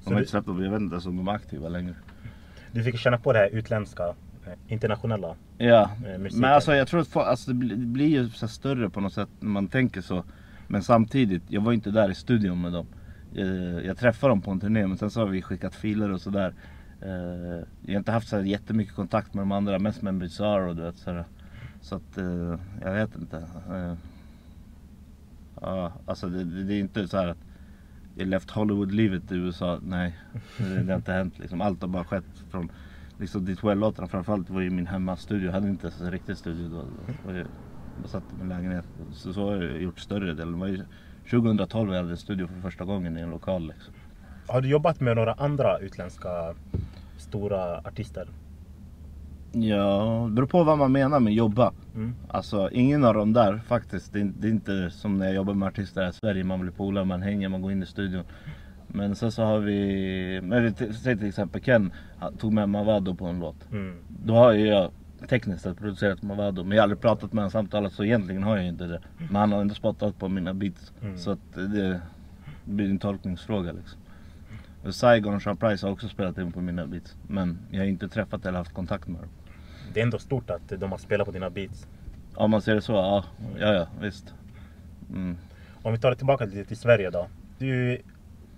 Så 0.00 0.08
De 0.08 0.10
har 0.10 0.14
du- 0.14 0.18
inte 0.18 0.30
släppt 0.30 0.46
dem, 0.46 0.64
jag 0.64 0.70
vet 0.70 0.80
inte 0.80 0.94
ens 0.94 1.06
om 1.06 1.16
de 1.16 1.28
är 1.28 1.32
aktiva 1.32 1.68
längre. 1.68 1.94
Du 2.72 2.82
fick 2.84 2.96
känna 2.98 3.18
på 3.18 3.32
det 3.32 3.38
här 3.38 3.48
utländska, 3.48 4.14
internationella. 4.68 5.36
Ja, 5.58 5.90
Eh, 6.06 6.18
musiken. 6.18 6.40
men 6.40 6.52
alltså 6.52 6.74
jag 6.74 6.88
tror 6.88 7.00
att 7.00 7.16
alltså, 7.16 7.52
det, 7.52 7.76
blir, 7.76 8.08
ju 8.08 8.30
så 8.30 8.48
större 8.48 8.90
på 8.90 9.00
något 9.00 9.12
sätt 9.12 9.28
när 9.40 9.50
man 9.50 9.68
tänker 9.68 10.00
så. 10.00 10.24
Men 10.68 10.82
samtidigt, 10.82 11.42
jag 11.48 11.60
var 11.60 11.72
inte 11.72 11.90
där 11.90 12.10
i 12.10 12.14
studion 12.14 12.60
med 12.60 12.72
dem. 12.72 12.86
Jag, 13.32 13.84
jag 13.84 13.98
träffade 13.98 14.30
dem 14.30 14.40
på 14.40 14.50
en 14.50 14.60
turné 14.60 14.86
men 14.86 14.98
sen 14.98 15.10
så 15.10 15.20
har 15.20 15.26
vi 15.26 15.42
skickat 15.42 15.74
filer 15.74 16.12
och 16.12 16.20
sådär. 16.20 16.54
Eh, 17.02 17.64
jag 17.82 17.94
har 17.94 17.98
inte 17.98 18.12
haft 18.12 18.28
så 18.28 18.36
här 18.36 18.42
jättemycket 18.42 18.94
kontakt 18.94 19.34
med 19.34 19.42
de 19.42 19.52
andra, 19.52 19.78
mest 19.78 20.02
med 20.02 20.14
Bizarre 20.14 20.68
och 20.68 20.76
du 20.76 20.82
vet 20.82 20.96
sådär. 20.96 21.24
Så 21.80 21.96
att, 21.96 22.18
eh, 22.18 22.58
jag 22.82 22.92
vet 22.94 23.16
inte. 23.16 23.36
Eh, 23.70 23.94
ja, 25.60 25.92
alltså 26.06 26.28
det, 26.28 26.44
det, 26.44 26.74
är 26.74 26.80
inte 26.80 27.08
så 27.08 27.16
här 27.16 27.28
att 27.28 27.44
jag 28.16 28.28
left 28.28 28.50
Hollywood-livet 28.50 29.32
i 29.32 29.34
USA. 29.34 29.78
Nej, 29.82 30.16
det, 30.58 30.82
det 30.82 30.92
har 30.92 30.96
inte 30.96 31.12
hänt 31.12 31.38
liksom. 31.38 31.60
Allt 31.60 31.80
har 31.82 31.88
bara 31.88 32.04
skett 32.04 32.44
från 32.50 32.70
liksom 33.22 33.44
de 33.44 33.56
12 33.56 33.80
låtarna 33.80 34.08
framförallt 34.08 34.50
var 34.50 34.60
ju 34.60 34.70
min 34.70 34.86
hemmastudio. 34.86 35.46
Jag 35.46 35.52
hade 35.52 35.68
inte 35.68 35.86
ens 35.86 36.00
en 36.00 36.10
riktig 36.10 36.36
studio 36.36 36.68
då. 36.68 37.32
Ju- 37.32 37.46
Jag 38.02 38.10
satt 38.10 38.22
i 38.22 38.38
min 38.38 38.48
lägenhet. 38.48 38.84
Så, 39.12 39.32
så 39.32 39.50
har 39.50 39.62
jag 39.62 39.82
gjort 39.82 39.98
större 39.98 40.34
delen. 40.34 40.52
Det 40.52 40.58
var 40.58 40.66
ju 40.66 40.80
2012 41.30 41.90
jag 41.90 41.96
hade 41.96 42.10
en 42.10 42.16
studio 42.16 42.46
för 42.46 42.60
första 42.60 42.84
gången 42.84 43.18
i 43.18 43.20
en 43.20 43.30
lokal 43.30 43.66
liksom. 43.68 43.94
Har 44.48 44.60
du 44.60 44.68
jobbat 44.68 45.00
med 45.00 45.16
några 45.16 45.32
andra 45.32 45.78
utländska 45.78 46.54
stora 47.18 47.78
artister? 47.78 48.28
Ja, 49.52 50.24
det 50.28 50.34
beror 50.34 50.46
på 50.46 50.64
vad 50.64 50.78
man 50.78 50.92
menar 50.92 51.20
med 51.20 51.32
jobba. 51.34 51.72
Mm. 51.94 52.14
Alltså 52.28 52.70
ingen 52.72 53.04
av 53.04 53.14
dem 53.14 53.32
där 53.32 53.58
faktiskt. 53.58 54.12
Det 54.12 54.20
är, 54.20 54.32
det 54.38 54.46
är 54.48 54.50
inte 54.50 54.90
som 54.90 55.18
när 55.18 55.26
jag 55.26 55.34
jobbar 55.34 55.54
med 55.54 55.68
artister 55.68 56.02
här 56.02 56.10
i 56.10 56.12
Sverige. 56.12 56.44
Man 56.44 56.60
blir 56.60 56.72
polare, 56.72 57.04
man 57.04 57.22
hänger, 57.22 57.48
man 57.48 57.62
går 57.62 57.72
in 57.72 57.82
i 57.82 57.86
studion. 57.86 58.24
Men 58.92 59.16
sen 59.16 59.32
så 59.32 59.42
har 59.42 59.58
vi, 59.58 60.40
men 60.42 60.74
säg 60.74 61.18
till 61.18 61.28
exempel 61.28 61.62
Ken 61.62 61.92
tog 62.38 62.52
med 62.52 62.68
Mavado 62.68 63.14
på 63.14 63.26
en 63.26 63.38
låt. 63.38 63.72
Mm. 63.72 63.96
Då 64.08 64.34
har 64.34 64.52
ju 64.52 64.66
jag 64.66 64.90
tekniskt 65.28 65.62
sett 65.62 65.78
producerat 65.78 66.22
Mavado. 66.22 66.64
Men 66.64 66.76
jag 66.76 66.82
har 66.82 66.82
aldrig 66.82 67.00
pratat 67.00 67.32
med 67.32 67.42
honom 67.42 67.50
samtalat 67.50 67.92
så 67.92 68.04
egentligen 68.04 68.42
har 68.42 68.56
jag 68.56 68.66
inte 68.66 68.84
det. 68.84 69.00
Men 69.18 69.36
han 69.36 69.52
har 69.52 69.60
ändå 69.60 69.74
spottat 69.74 70.18
på 70.18 70.28
mina 70.28 70.54
beats. 70.54 70.92
Mm. 71.02 71.18
Så 71.18 71.30
att 71.30 71.54
det 71.54 72.00
blir 72.64 72.90
en 72.90 72.98
tolkningsfråga 72.98 73.72
liksom. 73.72 74.00
Och 74.84 74.94
Saigon 74.94 75.34
och 75.34 75.42
Sean 75.42 75.56
Price 75.56 75.86
har 75.86 75.92
också 75.92 76.08
spelat 76.08 76.38
in 76.38 76.52
på 76.52 76.60
mina 76.60 76.86
beats. 76.86 77.16
Men 77.28 77.58
jag 77.70 77.78
har 77.78 77.86
inte 77.86 78.08
träffat 78.08 78.46
eller 78.46 78.58
haft 78.58 78.74
kontakt 78.74 79.08
med 79.08 79.20
dem. 79.20 79.30
Det 79.92 80.00
är 80.00 80.04
ändå 80.04 80.18
stort 80.18 80.50
att 80.50 80.72
de 80.78 80.90
har 80.90 80.98
spelat 80.98 81.26
på 81.26 81.32
dina 81.32 81.50
beats. 81.50 81.86
Om 82.34 82.50
man 82.50 82.62
ser 82.62 82.74
det 82.74 82.82
så, 82.82 82.92
ja, 82.92 83.24
ja, 83.58 83.74
ja 83.74 83.86
visst. 84.00 84.34
Mm. 85.10 85.36
Om 85.82 85.92
vi 85.92 85.98
tar 85.98 86.10
det 86.10 86.16
tillbaka 86.16 86.44
lite 86.44 86.64
till 86.64 86.76
Sverige 86.76 87.10
då. 87.10 87.26
Du 87.58 87.98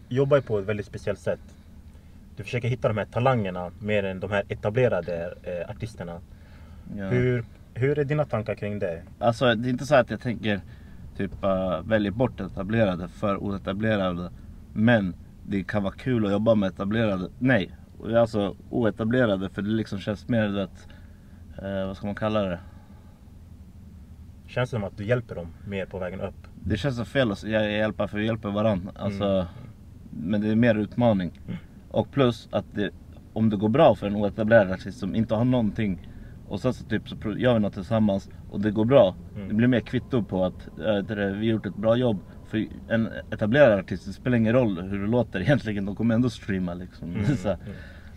jobbar 0.08 0.36
ju 0.36 0.42
på 0.42 0.58
ett 0.58 0.64
väldigt 0.64 0.86
speciellt 0.86 1.18
sätt. 1.18 1.40
Du 2.36 2.42
försöker 2.42 2.68
hitta 2.68 2.88
de 2.88 2.96
här 2.98 3.04
talangerna 3.04 3.70
mer 3.78 4.04
än 4.04 4.20
de 4.20 4.30
här 4.30 4.44
etablerade 4.48 5.34
eh, 5.42 5.70
artisterna. 5.70 6.20
Ja. 6.96 7.04
Hur, 7.04 7.44
hur 7.74 7.98
är 7.98 8.04
dina 8.04 8.24
tankar 8.24 8.54
kring 8.54 8.78
det? 8.78 9.02
Alltså 9.18 9.54
det 9.54 9.68
är 9.68 9.70
inte 9.70 9.86
så 9.86 9.94
att 9.94 10.10
jag 10.10 10.20
tänker 10.20 10.60
typ 11.16 11.44
uh, 11.44 11.80
välja 11.84 12.10
bort 12.10 12.40
etablerade 12.40 13.08
för 13.08 13.36
oetablerade. 13.36 14.30
Men 14.72 15.14
det 15.46 15.64
kan 15.64 15.82
vara 15.82 15.94
kul 15.94 16.26
att 16.26 16.32
jobba 16.32 16.54
med 16.54 16.68
etablerade. 16.68 17.28
Nej, 17.38 17.70
alltså 18.16 18.56
oetablerade 18.70 19.48
för 19.48 19.62
det 19.62 19.68
liksom 19.68 19.98
känns 19.98 20.28
mer 20.28 20.48
du 20.48 20.54
vet, 20.54 20.88
eh, 21.62 21.86
vad 21.86 21.96
ska 21.96 22.06
man 22.06 22.14
kalla 22.14 22.42
det? 22.42 22.58
Känns 24.46 24.70
det 24.70 24.76
som 24.76 24.84
att 24.84 24.96
du 24.96 25.04
hjälper 25.04 25.34
dem 25.34 25.48
mer 25.66 25.86
på 25.86 25.98
vägen 25.98 26.20
upp? 26.20 26.34
Det 26.64 26.76
känns 26.76 26.96
så 26.96 27.04
fel 27.04 27.32
att 27.32 27.42
hjälpa 27.42 28.08
för 28.08 28.18
vi 28.18 28.26
hjälper 28.26 28.50
varandra. 28.50 28.92
Alltså, 28.96 29.46
Men 30.16 30.40
det 30.40 30.48
är 30.48 30.54
mer 30.56 30.74
utmaning. 30.74 31.40
Och 31.90 32.10
plus 32.10 32.48
att 32.52 32.64
det, 32.74 32.90
om 33.32 33.50
det 33.50 33.56
går 33.56 33.68
bra 33.68 33.94
för 33.94 34.06
en 34.06 34.16
oetablerad 34.16 34.70
artist 34.72 34.98
som 34.98 35.14
inte 35.14 35.34
har 35.34 35.44
någonting 35.44 36.08
och 36.48 36.60
sen 36.60 36.74
så 36.74 36.84
typ 36.84 37.08
så 37.08 37.16
gör 37.36 37.54
vi 37.54 37.60
något 37.60 37.74
tillsammans 37.74 38.30
och 38.50 38.60
det 38.60 38.70
går 38.70 38.84
bra. 38.84 39.14
Mm. 39.36 39.48
Det 39.48 39.54
blir 39.54 39.68
mer 39.68 39.80
kvitto 39.80 40.22
på 40.24 40.44
att 40.44 40.68
äh, 40.78 40.96
det 40.96 41.14
vi 41.14 41.22
har 41.46 41.52
gjort 41.52 41.66
ett 41.66 41.76
bra 41.76 41.96
jobb. 41.96 42.18
För 42.46 42.66
en 42.88 43.08
etablerad 43.30 43.78
artist, 43.78 44.06
det 44.06 44.12
spelar 44.12 44.36
ingen 44.36 44.52
roll 44.52 44.80
hur 44.82 44.98
det 45.00 45.06
låter 45.06 45.40
egentligen, 45.40 45.84
de 45.84 45.96
kommer 45.96 46.14
ändå 46.14 46.30
streama 46.30 46.74
liksom. 46.74 47.10
Mm, 47.14 47.36
så, 47.36 47.48
här. 47.48 47.58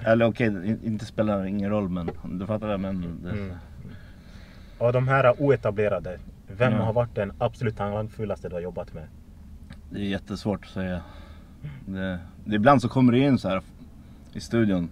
Eller 0.06 0.26
okej, 0.26 0.48
in- 0.48 0.80
inte 0.84 1.06
spelar 1.06 1.42
det 1.42 1.50
ingen 1.50 1.70
roll 1.70 1.90
men 1.90 2.10
du 2.40 2.46
fattar 2.46 2.70
jag 2.70 2.80
menar. 2.80 3.08
Det, 3.24 3.30
Mm. 3.32 3.52
Av 4.80 4.94
de 4.94 5.08
här 5.08 5.42
oetablerade, 5.42 6.20
vem 6.58 6.74
har 6.74 6.94
varit 6.94 7.16
den 7.16 7.32
absolut 7.38 7.78
talangfullaste 7.78 8.50
du 8.50 8.56
har 8.56 8.62
jobbat 8.62 8.94
med? 8.94 9.04
Det 9.90 10.00
är 10.00 10.04
jättesvårt 10.04 10.64
att 10.66 10.72
säga. 10.72 11.02
Det, 11.86 12.20
det, 12.46 12.56
ibland 12.56 12.82
så 12.82 12.90
kommer 12.90 13.12
det 13.12 13.20
in 13.20 13.38
så 13.38 13.50
här 13.50 13.62
i 14.34 14.40
studion 14.40 14.90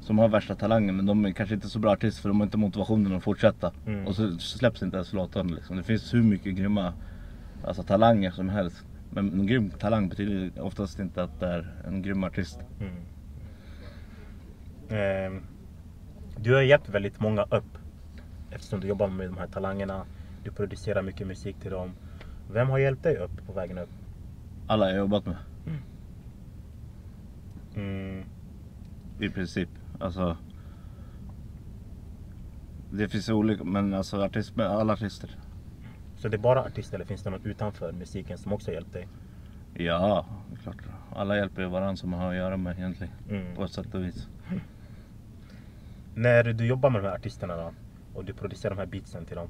som 0.00 0.18
har 0.18 0.28
värsta 0.28 0.54
talangen 0.54 0.96
men 0.96 1.06
de 1.06 1.24
är 1.24 1.32
kanske 1.32 1.54
inte 1.54 1.68
så 1.68 1.78
bra 1.78 1.92
artister 1.92 2.22
för 2.22 2.28
de 2.28 2.40
har 2.40 2.46
inte 2.46 2.56
motivationen 2.56 3.16
att 3.16 3.22
fortsätta. 3.22 3.72
Mm. 3.86 4.06
Och 4.06 4.16
så 4.16 4.38
släpps 4.38 4.82
inte 4.82 4.96
ens 4.96 5.12
låten 5.12 5.54
liksom. 5.54 5.76
Det 5.76 5.82
finns 5.82 6.14
hur 6.14 6.22
mycket 6.22 6.54
grymma 6.54 6.92
alltså, 7.64 7.82
talanger 7.82 8.30
som 8.30 8.48
helst. 8.48 8.84
Men 9.10 9.32
en 9.32 9.46
grym 9.46 9.70
talang 9.70 10.08
betyder 10.08 10.62
oftast 10.62 10.98
inte 10.98 11.22
att 11.22 11.40
det 11.40 11.46
är 11.46 11.74
en 11.86 12.02
grym 12.02 12.24
artist. 12.24 12.58
Mm. 12.80 12.94
Ehm, 14.90 15.42
du 16.36 16.54
har 16.54 16.62
hjälpt 16.62 16.88
väldigt 16.88 17.20
många 17.20 17.42
upp 17.42 17.78
eftersom 18.50 18.80
du 18.80 18.88
jobbar 18.88 19.08
med 19.08 19.26
de 19.26 19.38
här 19.38 19.46
talangerna. 19.46 20.04
Du 20.44 20.50
producerar 20.50 21.02
mycket 21.02 21.26
musik 21.26 21.56
till 21.60 21.70
dem. 21.70 21.92
Vem 22.52 22.68
har 22.68 22.78
hjälpt 22.78 23.02
dig 23.02 23.16
upp 23.16 23.46
på 23.46 23.52
vägen 23.52 23.78
upp? 23.78 23.90
Alla 24.66 24.88
jag 24.88 24.98
jobbat 24.98 25.26
med. 25.26 25.36
Mm. 27.76 28.24
I 29.20 29.28
princip. 29.28 29.68
Alltså. 30.00 30.36
Det 32.92 33.08
finns 33.08 33.28
olika, 33.28 33.64
men 33.64 33.94
alltså 33.94 34.22
artist, 34.22 34.58
alla 34.58 34.92
artister. 34.92 35.36
Så 36.16 36.28
det 36.28 36.36
är 36.36 36.38
bara 36.38 36.64
artister 36.64 36.94
eller 36.94 37.04
finns 37.04 37.22
det 37.22 37.30
något 37.30 37.46
utanför 37.46 37.92
musiken 37.92 38.38
som 38.38 38.52
också 38.52 38.72
hjälpt 38.72 38.92
dig? 38.92 39.08
Ja, 39.74 40.26
det 40.50 40.56
är 40.56 40.62
klart. 40.62 40.76
Alla 41.16 41.36
hjälper 41.36 41.62
ju 41.62 41.68
varandra 41.68 41.96
som 41.96 42.10
man 42.10 42.20
har 42.20 42.30
att 42.30 42.36
göra 42.36 42.56
med 42.56 42.78
egentligen. 42.78 43.12
Mm. 43.30 43.54
På 43.56 43.64
ett 43.64 43.72
sätt 43.72 43.94
och 43.94 44.04
vis. 44.04 44.28
När 46.14 46.44
du 46.44 46.66
jobbar 46.66 46.90
med 46.90 47.02
de 47.02 47.06
här 47.06 47.14
artisterna 47.14 47.56
då, 47.56 47.72
och 48.14 48.24
du 48.24 48.32
producerar 48.32 48.74
de 48.74 48.80
här 48.80 48.86
beatsen 48.86 49.24
till 49.24 49.36
dem. 49.36 49.48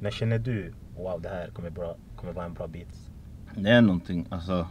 När 0.00 0.10
känner 0.10 0.38
du 0.38 0.72
wow 0.96 1.20
det 1.20 1.28
här 1.28 1.48
kommer, 1.48 1.70
bra, 1.70 1.96
kommer 2.16 2.32
vara 2.32 2.44
en 2.44 2.54
bra 2.54 2.66
beat? 2.66 3.10
Det 3.56 3.70
är 3.70 3.80
någonting, 3.80 4.26
alltså. 4.28 4.66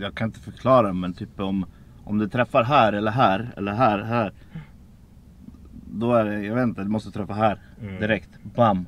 Jag 0.00 0.14
kan 0.14 0.28
inte 0.28 0.40
förklara 0.40 0.92
men 0.92 1.12
typ 1.12 1.40
om, 1.40 1.66
om 2.04 2.18
det 2.18 2.28
träffar 2.28 2.62
här 2.64 2.92
eller 2.92 3.10
här 3.10 3.52
eller 3.56 3.72
här, 3.72 4.02
här. 4.02 4.32
Då 5.90 6.14
är 6.14 6.24
det, 6.24 6.42
jag 6.42 6.54
vet 6.54 6.62
inte, 6.62 6.82
det 6.82 6.88
måste 6.88 7.10
träffa 7.10 7.32
här 7.34 7.58
Mm. 7.82 8.00
direkt. 8.00 8.30
Bam! 8.42 8.86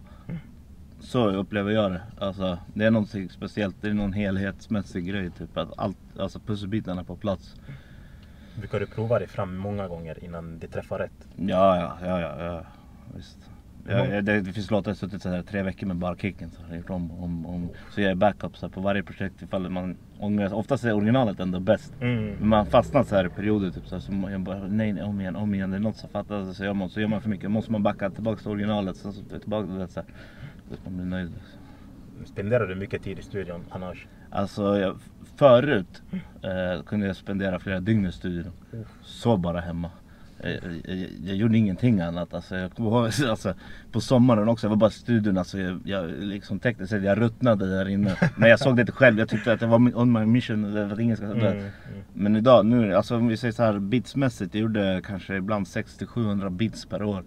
Så 1.01 1.31
upplever 1.31 1.71
jag 1.71 1.93
det. 1.93 2.03
Alltså, 2.19 2.59
det 2.75 2.85
är 2.85 2.91
någonting 2.91 3.31
speciellt, 3.31 3.77
det 3.81 3.89
är 3.89 3.95
någon 3.95 4.13
helhetsmässig 4.13 5.07
grej. 5.07 5.31
Typ 5.31 5.57
att 5.57 5.79
allt, 5.79 5.97
alltså 6.19 6.41
pusselbitarna 6.41 7.05
på 7.05 7.17
plats. 7.17 7.55
Brukar 8.57 8.81
du 8.81 8.87
prova 8.87 9.19
dig 9.19 9.29
fram 9.29 9.57
många 9.57 9.89
gånger 9.89 10.25
innan 10.25 10.59
det 10.59 10.69
träffar 10.69 10.99
rätt? 10.99 11.29
Ja, 11.37 11.77
ja, 11.77 11.99
ja, 12.03 12.21
ja, 12.21 12.45
ja. 12.45 12.63
visst. 13.17 13.39
Jag, 13.89 14.25
det, 14.25 14.41
det 14.41 14.53
finns 14.53 14.71
låtar 14.71 14.91
jag 14.91 14.99
suttit 14.99 15.23
så 15.23 15.29
här 15.29 15.43
tre 15.43 15.63
veckor 15.63 15.87
med 15.87 15.97
bara 15.97 16.17
kicken. 16.17 16.51
Så, 16.51 16.75
gjort 16.75 16.91
om, 16.91 17.11
om, 17.11 17.47
om. 17.47 17.69
så 17.95 18.01
jag 18.01 18.11
är 18.11 18.15
backup 18.15 18.57
så 18.57 18.67
här, 18.67 18.73
på 18.73 18.81
varje 18.81 19.03
projekt 19.03 19.43
ifall 19.43 19.71
man 19.71 19.97
ångrar 20.21 20.55
Oftast 20.55 20.85
är 20.85 20.93
originalet 20.93 21.41
ändå 21.41 21.61
bäst. 21.61 21.93
Men 22.01 22.19
Mm. 22.19 22.49
man 22.49 22.67
fastnar 22.67 23.03
så 23.03 23.17
här 23.17 23.27
i 23.27 23.29
perioder 23.29 23.71
typ 23.71 23.87
så, 23.87 23.95
här, 23.95 24.01
så 24.03 24.13
man 24.13 24.45
bara 24.45 24.59
nej, 24.59 24.93
nej 24.93 25.03
om 25.03 25.21
igen, 25.21 25.37
om 25.37 25.55
igen. 25.55 25.71
Det 25.71 25.77
är 25.77 25.81
något 25.81 25.97
som 25.97 26.09
fattas 26.09 26.57
så 26.57 26.65
gör 26.65 26.75
man, 26.75 26.89
så 26.89 27.01
gör 27.01 27.09
man 27.09 27.21
för 27.21 27.29
mycket. 27.29 27.51
måste 27.51 27.73
man 27.73 27.83
backa 27.83 28.11
tillbaka 28.11 28.39
till 28.43 28.51
originalet. 28.51 28.97
Så, 28.97 29.13
så 29.13 29.23
tillbaka 29.25 29.67
till 29.67 29.79
det 29.79 29.89
så 29.89 30.01
här. 30.01 30.09
Så 30.71 30.77
man 30.85 30.97
blir 30.97 31.07
nöjd. 31.07 31.33
Spenderar 32.25 32.67
du 32.67 32.75
mycket 32.75 33.03
tid 33.03 33.19
i 33.19 33.23
studion 33.23 33.61
annars? 33.71 34.07
Alltså 34.31 34.79
jag, 34.79 34.97
förut 35.37 36.03
eh, 36.43 36.83
kunde 36.85 37.07
jag 37.07 37.17
spendera 37.17 37.59
flera 37.59 37.81
dygn 37.81 38.07
i 38.07 38.13
studion. 38.13 38.53
Sov 39.03 39.39
bara 39.41 39.61
hemma. 39.61 39.91
Jag, 40.43 40.53
jag, 40.85 41.09
jag 41.25 41.37
gjorde 41.37 41.59
ingenting 41.59 42.01
annat. 42.01 42.35
Alltså, 42.35 42.57
jag 42.57 42.73
kommer 42.73 42.91
ihåg 42.91 43.05
alltså, 43.31 43.55
på 43.93 44.01
sommaren 44.01 44.49
också, 44.49 44.67
jag 44.67 44.71
var 44.71 44.77
bara 44.77 44.91
i 44.91 44.93
studion. 44.93 45.39
Alltså, 45.39 45.59
jag, 45.59 45.81
jag 45.85 46.11
liksom 46.11 46.59
tekniskt 46.59 46.91
sett, 46.91 47.03
jag 47.03 47.21
ruttnade 47.21 47.71
där 47.71 47.89
inne. 47.89 48.17
Men 48.37 48.51
jag 48.51 48.59
såg 48.61 48.77
det 48.77 48.81
inte 48.81 48.93
själv, 48.93 49.19
jag 49.19 49.29
tyckte 49.29 49.53
att 49.53 49.61
jag 49.61 49.69
var 49.69 49.97
on 49.97 50.13
my 50.13 50.25
mission. 50.27 50.65
Eller 50.65 50.93
att 50.93 50.99
ingen 51.01 51.17
ska, 51.17 51.27
Mm. 51.27 51.43
Mm. 51.47 51.71
Men 52.15 52.37
idag, 52.37 52.67
nu, 52.67 52.95
alltså 52.95 53.17
om 53.17 53.29
vi 53.29 53.37
säger 53.37 53.53
så 53.53 53.63
här 53.63 53.79
beatsmässigt, 53.79 54.55
jag 54.55 54.61
gjorde 54.63 55.03
kanske 55.07 55.37
ibland 55.37 55.67
600-700 55.67 56.51
beats 56.51 56.87
per 56.87 57.03
år. 57.03 57.25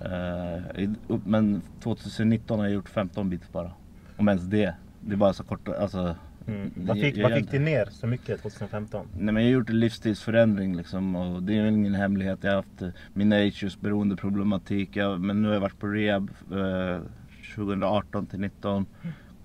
Eh, 0.00 0.82
i- 0.82 0.94
upp- 1.08 1.26
men 1.26 1.62
2019 1.82 2.58
har 2.58 2.66
jag 2.66 2.74
gjort 2.74 2.88
15 2.88 3.30
beats 3.30 3.52
bara. 3.52 3.70
Om 4.16 4.28
ens 4.28 4.42
det. 4.42 4.74
Det 5.00 5.12
är 5.12 5.16
bara 5.16 5.32
så 5.32 5.42
kort, 5.44 5.68
alltså. 5.68 6.14
Mm. 6.48 6.70
Vad 6.76 7.00
fick, 7.00 7.16
jag 7.16 7.22
vad 7.28 7.38
fick 7.38 7.50
du 7.50 7.58
ner 7.58 7.88
så 7.90 8.06
mycket 8.06 8.42
2015? 8.42 9.06
Nej 9.18 9.34
men 9.34 9.42
jag 9.42 9.50
har 9.50 9.54
gjort 9.54 9.70
en 9.70 9.80
livsstilsförändring 9.80 10.76
liksom 10.76 11.16
och 11.16 11.42
det 11.42 11.58
är 11.58 11.64
väl 11.64 11.74
ingen 11.74 11.94
hemlighet. 11.94 12.38
Jag 12.42 12.50
har 12.50 12.56
haft 12.56 12.82
eh, 12.82 12.88
mina 13.12 13.42
issues, 13.42 13.80
beroendeproblematik. 13.80 14.96
Jag, 14.96 15.20
men 15.20 15.42
nu 15.42 15.48
har 15.48 15.54
jag 15.54 15.60
varit 15.60 15.78
på 15.80 15.86
rehab 15.86 16.30
eh, 16.52 17.00
2018 17.54 18.26
till 18.26 18.40
19. 18.40 18.86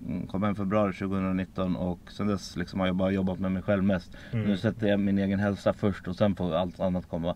Mm, 0.06 0.26
Kom 0.26 0.42
hem 0.42 0.54
februari 0.54 0.92
2019 0.92 1.76
och 1.76 1.98
sen 2.10 2.26
dess 2.26 2.56
liksom 2.56 2.80
har 2.80 2.86
jag 2.86 2.96
bara 2.96 3.10
jobbat 3.10 3.38
med 3.38 3.52
mig 3.52 3.62
själv 3.62 3.84
mest. 3.84 4.16
Mm. 4.32 4.46
Nu 4.46 4.56
sätter 4.56 4.86
jag 4.86 5.00
min 5.00 5.18
egen 5.18 5.38
hälsa 5.40 5.72
först 5.72 6.08
och 6.08 6.16
sen 6.16 6.34
får 6.36 6.54
allt 6.54 6.80
annat 6.80 7.08
komma. 7.08 7.34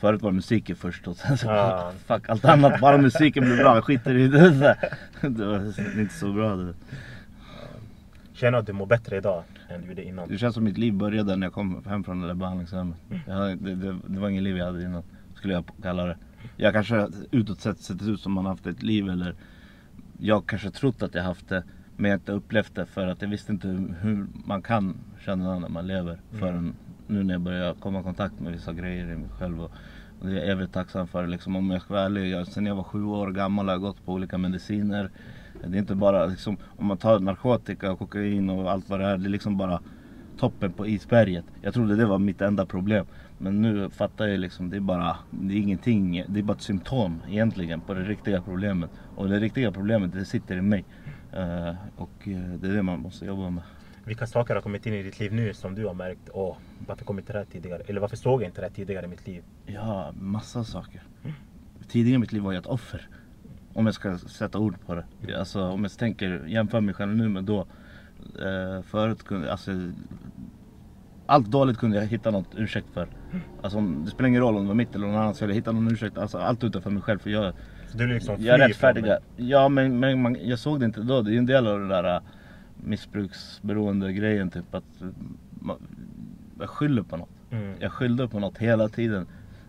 Förut 0.00 0.22
var 0.22 0.32
musiken 0.32 0.76
först 0.76 1.08
och 1.08 1.16
sen 1.16 1.38
så 1.38 1.50
Ah. 1.50 1.92
fuck 2.06 2.28
allt 2.28 2.44
annat. 2.44 2.80
Bara 2.80 2.98
musiken 2.98 3.44
blir 3.44 3.56
bra, 3.56 3.74
jag 3.74 3.84
skiter 3.84 4.14
i 4.18 4.28
det. 4.28 4.76
Det 5.20 5.44
var 5.46 5.56
inte 6.00 6.14
så 6.14 6.32
bra 6.32 6.56
det. 6.56 6.74
Känner 8.36 8.58
att 8.58 8.66
du 8.66 8.72
mår 8.72 8.86
bättre 8.86 9.16
idag 9.16 9.44
än 9.68 9.80
du 9.80 9.88
gjorde 9.88 10.04
innan? 10.04 10.28
Det 10.28 10.38
känns 10.38 10.54
som 10.54 10.64
mitt 10.64 10.78
liv 10.78 10.94
började 10.94 11.36
när 11.36 11.46
jag 11.46 11.54
kom 11.54 11.84
hem 11.84 12.04
från 12.04 12.20
det 12.20 12.26
där 12.26 12.34
behandlingshemmet. 12.34 12.96
Det, 13.26 13.74
det, 13.74 13.98
det 14.06 14.20
var 14.20 14.28
ingen 14.28 14.44
liv 14.44 14.56
jag 14.56 14.66
hade 14.66 14.82
innan, 14.82 15.02
skulle 15.34 15.54
jag 15.54 15.64
kalla 15.82 16.04
det. 16.04 16.16
Jag 16.56 16.72
kanske 16.72 17.08
utåt 17.30 17.60
sett 17.60 17.78
sett 17.78 18.02
ut 18.02 18.20
som 18.20 18.32
man 18.32 18.46
haft 18.46 18.66
ett 18.66 18.82
liv 18.82 19.08
eller 19.08 19.34
jag 20.18 20.46
kanske 20.46 20.70
trott 20.70 21.02
att 21.02 21.14
jag 21.14 21.22
haft 21.22 21.48
det 21.48 21.64
men 21.96 22.10
jag 22.10 22.16
inte 22.18 22.32
upplevt 22.32 22.74
det 22.74 22.86
för 22.86 23.06
att 23.06 23.22
jag 23.22 23.28
visste 23.28 23.52
inte 23.52 23.68
hur 24.00 24.26
man 24.46 24.62
kan 24.62 24.96
känna 25.24 25.58
när 25.58 25.68
man 25.68 25.86
lever 25.86 26.20
förrän 26.30 26.74
nu 27.06 27.24
när 27.24 27.34
jag 27.34 27.40
börjar 27.40 27.74
komma 27.74 28.00
i 28.00 28.02
kontakt 28.02 28.40
med 28.40 28.52
vissa 28.52 28.72
grejer 28.72 29.12
i 29.12 29.16
mig 29.16 29.28
själv. 29.38 29.62
Och, 29.62 29.70
och 30.20 30.26
det 30.26 30.32
är 30.32 30.36
jag 30.36 30.48
evigt 30.48 30.72
tacksam 30.72 31.08
för. 31.08 31.26
Liksom, 31.26 31.56
om 31.56 31.70
jag 31.70 31.82
ska 31.82 31.94
vara 31.94 32.04
ärlig, 32.04 32.30
jag, 32.30 32.46
sen 32.46 32.66
jag 32.66 32.74
var 32.74 32.82
sju 32.82 33.04
år 33.04 33.30
gammal 33.30 33.66
har 33.66 33.72
jag 33.72 33.80
gått 33.80 34.04
på 34.04 34.12
olika 34.12 34.38
mediciner. 34.38 35.10
Det 35.64 35.76
är 35.76 35.78
inte 35.78 35.94
bara 35.94 36.26
liksom, 36.26 36.56
om 36.76 36.86
man 36.86 36.96
tar 36.96 37.20
narkotika 37.20 37.92
och 37.92 37.98
kokain 37.98 38.50
och 38.50 38.70
allt 38.70 38.88
vad 38.88 39.00
det 39.00 39.06
är. 39.06 39.18
Det 39.18 39.26
är 39.26 39.30
liksom 39.30 39.56
bara 39.56 39.80
toppen 40.38 40.72
på 40.72 40.86
isberget. 40.86 41.44
Jag 41.62 41.74
trodde 41.74 41.96
det 41.96 42.06
var 42.06 42.18
mitt 42.18 42.40
enda 42.40 42.66
problem. 42.66 43.06
Men 43.38 43.62
nu 43.62 43.90
fattar 43.90 44.26
jag 44.26 44.40
liksom, 44.40 44.70
det 44.70 44.76
är 44.76 44.80
bara, 44.80 45.16
det 45.30 45.54
är 45.54 45.58
ingenting, 45.58 46.24
det 46.28 46.40
är 46.40 46.42
bara 46.42 46.56
ett 46.56 46.62
symptom 46.62 47.22
egentligen 47.28 47.80
på 47.80 47.94
det 47.94 48.02
riktiga 48.02 48.42
problemet. 48.42 48.90
Och 49.16 49.28
det 49.28 49.38
riktiga 49.38 49.72
problemet 49.72 50.12
det 50.12 50.24
sitter 50.24 50.56
i 50.56 50.62
mig. 50.62 50.84
Eh, 51.32 51.74
och 51.96 52.28
eh, 52.28 52.38
det 52.60 52.68
är 52.68 52.72
det 52.72 52.82
man 52.82 53.00
måste 53.00 53.24
jobba 53.26 53.50
med. 53.50 53.62
Vilka 54.04 54.26
saker 54.26 54.54
har 54.54 54.62
kommit 54.62 54.86
in 54.86 54.94
i 54.94 55.02
ditt 55.02 55.20
liv 55.20 55.32
nu 55.32 55.54
som 55.54 55.74
du 55.74 55.86
har 55.86 55.94
märkt, 55.94 56.30
åh, 56.32 56.56
varför 56.86 57.04
kom 57.04 57.18
inte 57.18 57.32
det 57.32 57.38
här 57.38 57.46
tidigare? 57.46 57.82
Eller 57.86 58.00
varför 58.00 58.16
såg 58.16 58.42
jag 58.42 58.48
inte 58.48 58.60
det 58.60 58.66
här 58.66 58.74
tidigare 58.74 59.06
i 59.06 59.08
mitt 59.08 59.26
liv? 59.26 59.42
Ja, 59.66 60.12
massa 60.20 60.64
saker. 60.64 61.02
Tidigare 61.88 62.14
i 62.14 62.18
mitt 62.18 62.32
liv 62.32 62.42
var 62.42 62.52
jag 62.52 62.60
ett 62.60 62.66
offer. 62.66 63.08
Om 63.76 63.86
jag 63.86 63.94
ska 63.94 64.18
sätta 64.18 64.58
ord 64.58 64.74
på 64.86 64.94
det. 64.94 65.38
Alltså 65.38 65.62
om 65.62 65.82
jag 65.82 65.92
tänker, 65.92 66.44
jämför 66.46 66.80
mig 66.80 66.94
själv 66.94 67.16
nu 67.16 67.28
med 67.28 67.44
då. 67.44 67.66
Eh, 68.40 68.82
förut 68.82 69.22
kunde, 69.22 69.52
alltså 69.52 69.72
allt 71.26 71.46
dåligt 71.46 71.78
kunde 71.78 71.96
jag 71.96 72.06
hitta 72.06 72.30
något 72.30 72.54
ursäkt 72.56 72.86
för. 72.94 73.08
Alltså 73.62 73.80
det 73.80 74.10
spelar 74.10 74.28
ingen 74.28 74.40
roll 74.40 74.56
om 74.56 74.62
det 74.62 74.68
var 74.68 74.74
mitt 74.74 74.94
eller 74.94 75.06
någon 75.06 75.16
annans 75.16 75.38
fel. 75.38 75.48
Jag 75.48 75.54
hittade 75.54 75.80
någon 75.80 75.92
ursäkt, 75.92 76.18
alltså 76.18 76.38
allt 76.38 76.64
utanför 76.64 76.90
mig 76.90 77.02
själv. 77.02 77.18
För 77.18 77.30
jag, 77.30 77.54
Så 77.88 77.98
du 77.98 78.06
liksom 78.06 78.36
jag 78.38 78.60
är 78.60 78.68
rättfärdiga. 78.68 79.18
Ja 79.36 79.68
men, 79.68 80.00
men 80.00 80.22
man, 80.22 80.36
jag 80.42 80.58
såg 80.58 80.80
det 80.80 80.86
inte 80.86 81.00
då. 81.00 81.22
Det 81.22 81.30
är 81.30 81.32
ju 81.32 81.38
en 81.38 81.46
del 81.46 81.66
av 81.66 81.78
den 81.78 81.88
där 81.88 82.14
äh, 82.14 82.20
missbruksberoende 82.76 84.12
grejen 84.12 84.50
typ. 84.50 84.74
Att 84.74 85.02
man, 85.50 85.76
jag 86.60 86.70
skyller 86.70 87.02
på 87.02 87.16
något. 87.16 87.28
Mm. 87.50 87.74
Jag 87.80 87.92
skyllde 87.92 88.28
på 88.28 88.38
något 88.38 88.58
hela 88.58 88.88
tiden. 88.88 89.26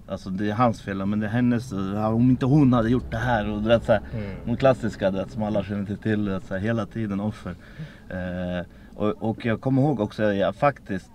Alltså 0.07 0.29
det 0.29 0.49
är 0.49 0.53
hans 0.53 0.81
fel, 0.81 1.05
men 1.05 1.19
det 1.19 1.25
är 1.25 1.29
hennes. 1.29 1.71
Om 1.71 2.29
inte 2.29 2.45
hon 2.45 2.73
hade 2.73 2.89
gjort 2.89 3.11
det 3.11 3.17
här. 3.17 3.49
Och 3.49 3.61
du 3.61 3.67
vet, 3.67 3.85
så 3.85 3.91
här, 3.91 4.01
Mm. 4.13 4.35
De 4.45 4.57
klassiska 4.57 5.11
du 5.11 5.17
vet, 5.17 5.31
som 5.31 5.43
alla 5.43 5.63
känner 5.63 5.95
till. 5.95 6.29
vet, 6.29 6.45
så 6.45 6.53
här, 6.53 6.61
hela 6.61 6.85
tiden 6.85 7.19
offer. 7.19 7.55
Eh, 8.09 8.65
och, 8.95 9.29
och 9.29 9.45
jag 9.45 9.61
kommer 9.61 9.81
ihåg 9.81 9.99
också 9.99 10.23
att 10.23 10.35
jag 10.35 10.55
faktiskt 10.55 11.11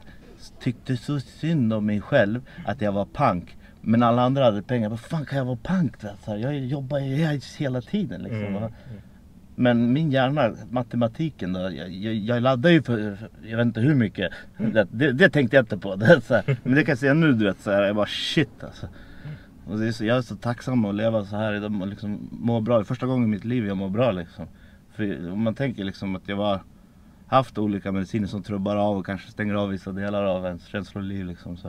tyckte 0.61 0.97
så 0.97 1.21
synd 1.21 1.73
om 1.73 1.87
mig 1.87 2.01
själv 2.01 2.41
att 2.67 2.81
jag 2.81 2.93
var 2.93 3.05
pank. 3.05 3.57
Men 3.81 4.03
alla 4.03 4.23
andra 4.23 4.45
hade 4.45 4.63
pengar. 4.63 4.89
Vad 4.89 5.01
fan 5.01 5.27
kan 5.27 5.39
jag 5.39 5.45
vara 5.45 5.57
vet, 5.57 6.17
Så 6.25 6.31
här, 6.31 6.39
jag 6.39 6.59
jobbar 6.59 6.99
ju 6.99 7.15
hela 7.59 7.81
tiden 7.81 8.23
liksom. 8.23 8.57
Mm. 8.57 8.71
Men 9.55 9.93
min 9.93 10.11
hjärna, 10.11 10.53
matematiken 10.71 11.53
då, 11.53 11.61
jag, 11.61 11.91
jag, 11.91 12.15
jag 12.15 12.43
laddar 12.43 12.71
ju 12.71 12.83
för, 12.83 13.17
jag 13.43 13.57
vet 13.57 13.67
inte 13.67 13.81
hur 13.81 13.95
mycket. 13.95 14.33
Det, 14.59 14.89
det, 14.91 15.13
det 15.13 15.31
tänkte 15.31 15.57
jag 15.57 15.63
inte 15.63 15.79
på. 15.79 15.97
Det, 15.97 16.21
så 16.21 16.35
här. 16.35 16.57
Men 16.63 16.75
det 16.75 16.85
kan 16.85 16.93
jag 16.93 16.99
säga 16.99 17.15
nu 17.15 17.33
du 17.33 17.45
vet, 17.45 17.61
så 17.61 17.71
här, 17.71 17.83
jag 17.83 17.97
bara 17.97 18.07
shit 18.07 18.65
alltså. 18.65 18.89
Och 19.67 19.79
det 19.79 19.89
är 19.89 19.93
så, 19.93 20.05
jag 20.05 20.17
är 20.17 20.23
så 20.23 20.37
tacksam 20.37 20.85
att 20.85 20.95
leva 20.95 21.25
så 21.25 21.37
här 21.37 21.53
idag 21.55 21.81
och 21.81 21.87
liksom 21.87 22.29
må 22.33 22.61
bra. 22.61 22.77
Det 22.77 22.83
är 22.83 22.85
första 22.85 23.07
gången 23.07 23.25
i 23.25 23.31
mitt 23.31 23.45
liv 23.45 23.67
jag 23.67 23.77
mår 23.77 23.89
bra 23.91 24.13
liksom. 24.13 24.47
För 24.93 25.31
om 25.33 25.43
man 25.43 25.55
tänker 25.55 25.85
liksom 25.85 26.17
att 26.17 26.29
jag 26.29 26.37
var 26.37 26.61
haft 27.27 27.59
olika 27.59 27.93
mediciner 27.93 28.27
som 28.27 28.43
trubbar 28.43 28.77
av 28.77 28.97
och 28.99 29.07
kanske 29.07 29.31
stänger 29.31 29.55
av 29.55 29.69
vissa 29.69 29.93
delar 29.93 30.25
av 30.25 30.45
ens 30.47 30.67
känsloliv 30.67 31.27
liksom 31.27 31.57
så. 31.57 31.69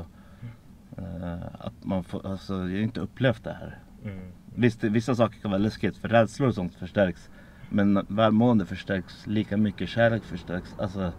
eh, 0.98 1.44
att 1.60 1.74
man 1.82 2.04
får, 2.04 2.28
alltså 2.28 2.54
jag 2.54 2.62
har 2.62 2.78
inte 2.78 3.00
upplevt 3.00 3.44
det 3.44 3.54
här. 3.54 3.80
Mm. 4.06 4.32
Visst, 4.56 4.84
vissa 4.84 5.16
saker 5.16 5.40
kan 5.40 5.52
vara 5.52 5.62
läskigt 5.62 5.98
för 5.98 6.08
rädslor 6.10 6.48
och 6.48 6.56
sånt 6.56 6.76
förstärks. 6.76 7.30
Men 7.76 8.06
välmående 8.08 8.66
förstärks 8.66 9.28
lika 9.28 9.58
mycket, 9.58 9.90
kärlek 9.90 10.24
förstärks. 10.24 10.76
Alltså, 10.80 11.12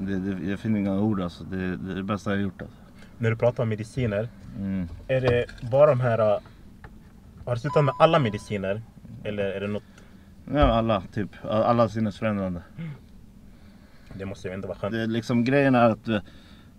det, 0.00 0.18
det, 0.18 0.50
jag 0.50 0.58
finner 0.58 0.80
inga 0.80 1.00
ord 1.00 1.20
alltså. 1.20 1.44
Det, 1.44 1.76
det 1.76 1.92
är 1.92 1.96
det 1.96 2.02
bästa 2.02 2.30
jag 2.30 2.36
har 2.36 2.42
gjort 2.42 2.62
alltså. 2.62 2.76
När 3.18 3.30
du 3.30 3.36
pratar 3.36 3.62
om 3.62 3.68
mediciner, 3.68 4.28
Mm. 4.58 4.88
är 5.08 5.20
det 5.20 5.46
bara 5.70 5.86
de 5.90 6.00
här... 6.00 6.20
uh, 6.34 6.40
Har 7.44 7.54
du 7.54 7.60
slutat 7.60 7.84
med 7.84 7.94
alla 7.98 8.18
mediciner? 8.18 8.82
Eller 9.24 9.44
är 9.44 9.60
det 9.60 9.66
något... 9.68 9.82
Ja, 10.54 10.60
alla 10.60 11.00
typ. 11.12 11.30
Alla 11.44 11.88
sinnesförändrande. 11.88 12.62
Det 14.14 14.24
måste 14.24 14.48
ju 14.48 14.54
ändå 14.54 14.68
vara 14.68 14.78
skönt. 14.78 14.92
Det, 14.92 15.02
är 15.02 15.06
liksom, 15.06 15.44
grejen 15.44 15.74
är 15.74 15.90
att 15.90 16.08
eh, 16.08 16.20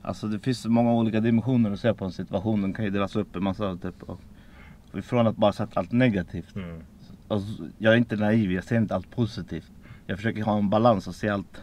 alltså, 0.02 0.28
det 0.28 0.40
finns 0.40 0.66
många 0.66 0.94
olika 0.94 1.20
dimensioner 1.20 1.72
att 1.72 1.80
se 1.80 1.94
på 1.94 2.06
en 2.06 2.12
situation. 2.12 2.62
Den 2.62 2.74
kan 2.74 2.86
ju 2.86 2.92
delas 2.92 3.16
upp 3.16 3.36
i 3.36 3.40
massa 3.40 3.76
typ. 3.78 4.04
Och 4.04 4.20
ifrån 4.94 5.28
att 5.28 5.36
bara 5.38 5.54
sätta 5.54 5.80
allt 5.80 5.92
negativt. 5.92 6.56
Mm. 6.56 6.84
Alltså, 7.28 7.64
jag 7.78 7.94
är 7.94 7.98
inte 7.98 8.16
naiv, 8.16 8.52
jag 8.52 8.64
ser 8.64 8.78
inte 8.78 8.96
allt 8.96 9.12
positivt. 9.12 9.72
Jag 10.08 10.18
försöker 10.18 10.44
ha 10.44 10.58
en 10.58 10.70
balans 10.70 11.08
och 11.08 11.16
se 11.16 11.30
allt 11.30 11.62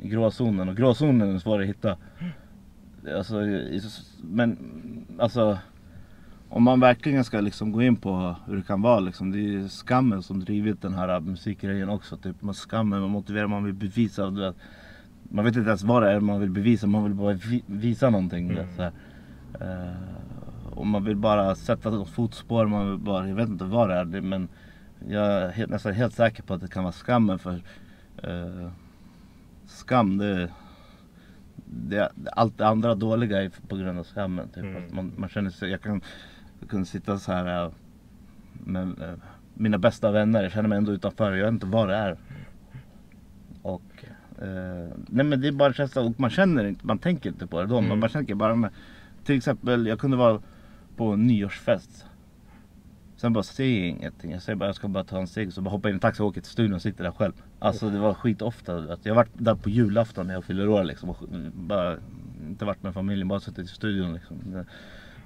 i 0.00 0.08
gråzonen. 0.08 0.68
Och 0.68 0.76
gråzonen 0.76 1.34
är 1.34 1.38
svår 1.38 1.62
att 1.62 1.68
hitta. 1.68 1.96
Alltså, 3.16 3.34
men 4.22 4.56
alltså 5.18 5.58
om 6.48 6.62
man 6.62 6.80
verkligen 6.80 7.24
ska 7.24 7.40
liksom 7.40 7.72
gå 7.72 7.82
in 7.82 7.96
på 7.96 8.36
hur 8.46 8.56
det 8.56 8.62
kan 8.62 8.82
vara 8.82 9.00
liksom. 9.00 9.30
Det 9.32 9.38
är 9.38 9.42
ju 9.42 9.68
skammen 9.68 10.22
som 10.22 10.40
drivit 10.44 10.82
den 10.82 10.94
här 10.94 11.20
musikgrejen 11.20 11.88
också. 11.88 12.16
Typ. 12.16 12.42
Man 12.42 12.54
skammen, 12.54 13.00
man 13.00 13.10
motiverar, 13.10 13.46
man 13.46 13.64
vill 13.64 13.74
bevisa. 13.74 14.30
Vet. 14.30 14.56
Man 15.22 15.44
vet 15.44 15.56
inte 15.56 15.68
ens 15.68 15.82
vad 15.82 16.02
det 16.02 16.10
är 16.12 16.20
man 16.20 16.40
vill 16.40 16.50
bevisa, 16.50 16.86
man 16.86 17.04
vill 17.04 17.14
bara 17.14 17.32
vi- 17.32 17.64
visa 17.66 18.10
någonting. 18.10 18.48
du 18.48 18.54
vet, 18.54 18.78
Mm. 18.78 18.92
Så. 19.56 19.64
Eh, 19.64 20.78
och 20.78 20.86
man 20.86 21.04
vill 21.04 21.16
bara 21.16 21.54
sätta 21.54 21.90
något 21.90 22.08
fotspår, 22.08 22.66
man 22.66 22.90
vill 22.90 22.98
bara, 22.98 23.28
jag 23.28 23.34
vet 23.36 23.48
inte 23.48 23.64
vad 23.64 23.88
det 23.88 23.94
är. 23.94 24.04
Men 24.20 24.48
jag 25.08 25.26
är 25.26 25.48
helt, 25.48 25.70
nästan 25.70 25.92
helt 25.92 26.14
säker 26.14 26.42
på 26.42 26.54
att 26.54 26.60
det 26.60 26.68
kan 26.68 26.82
vara 26.82 26.92
skammen 26.92 27.38
för 27.38 27.62
eh, 28.22 28.70
skam 29.66 30.18
det, 30.18 30.50
det, 31.64 32.12
allt 32.32 32.58
det 32.58 32.66
andra 32.66 32.94
dåliga 32.94 33.42
är 33.42 33.50
på 33.68 33.76
grund 33.76 33.98
av 33.98 34.04
skammen. 34.04 34.48
Typ. 34.48 34.64
Mm. 34.64 34.82
Man, 34.92 35.12
man 35.16 35.28
känner 35.28 35.50
sig, 35.50 35.70
jag 35.70 35.80
kan, 35.80 36.00
jag 36.60 36.70
kan 36.70 36.86
sitta 36.86 37.18
så 37.18 37.32
här 37.32 37.64
eh, 37.64 37.72
med 38.64 38.82
eh, 38.82 39.14
mina 39.54 39.78
bästa 39.78 40.10
vänner, 40.10 40.42
jag 40.42 40.52
känner 40.52 40.68
mig 40.68 40.78
ändå 40.78 40.92
utanför, 40.92 41.32
jag 41.32 41.44
vet 41.44 41.52
inte 41.52 41.66
vad 41.66 41.88
det 41.88 41.96
är. 41.96 42.16
Och 43.62 44.04
eh, 44.38 44.96
nej 45.06 45.26
men 45.26 45.40
det 45.40 45.48
är 45.48 45.52
bara 45.52 45.72
känsla 45.72 46.02
och 46.02 46.20
man 46.20 46.30
känner 46.30 46.64
inte, 46.64 46.86
man 46.86 46.98
tänker 46.98 47.30
inte 47.30 47.46
på 47.46 47.60
det 47.60 47.66
då. 47.66 47.78
Mm. 47.78 47.88
Man 47.88 48.00
bara 48.00 48.10
tänker 48.10 48.34
bara 48.34 48.54
med, 48.54 48.70
till 49.24 49.36
exempel 49.36 49.86
jag 49.86 49.98
kunde 49.98 50.16
vara 50.16 50.42
på 50.96 51.12
en 51.12 51.26
nyårsfest. 51.26 52.06
Sen 53.22 53.32
bara 53.32 53.42
säger 53.42 53.78
jag 53.80 53.88
ingenting. 53.88 54.30
Jag 54.30 54.42
säger 54.42 54.56
bara 54.56 54.68
jag 54.68 54.76
ska 54.76 54.88
bara 54.88 55.04
ta 55.04 55.18
en 55.18 55.26
cigg. 55.26 55.52
Så 55.52 55.60
bara 55.60 55.70
hoppar 55.70 55.88
in 55.88 55.94
i 55.94 55.96
en 55.96 56.00
taxi 56.00 56.22
och 56.22 56.26
åker 56.26 56.40
till 56.40 56.50
studion 56.50 56.74
och 56.74 56.82
sitter 56.82 57.04
där 57.04 57.10
själv. 57.10 57.32
Alltså 57.58 57.90
det 57.90 57.98
var 57.98 58.14
skitofta. 58.14 58.76
Att 58.76 59.06
jag 59.06 59.14
varit 59.14 59.30
där 59.34 59.54
på 59.54 59.70
julafton 59.70 60.26
när 60.26 60.34
jag 60.34 60.44
fyller 60.44 60.68
år 60.68 60.84
liksom. 60.84 61.10
Och 61.10 61.16
bara 61.54 61.96
inte 62.48 62.64
varit 62.64 62.82
med 62.82 62.94
familjen, 62.94 63.28
bara 63.28 63.40
suttit 63.40 63.64
i 63.64 63.68
studion 63.68 64.14
liksom. 64.14 64.64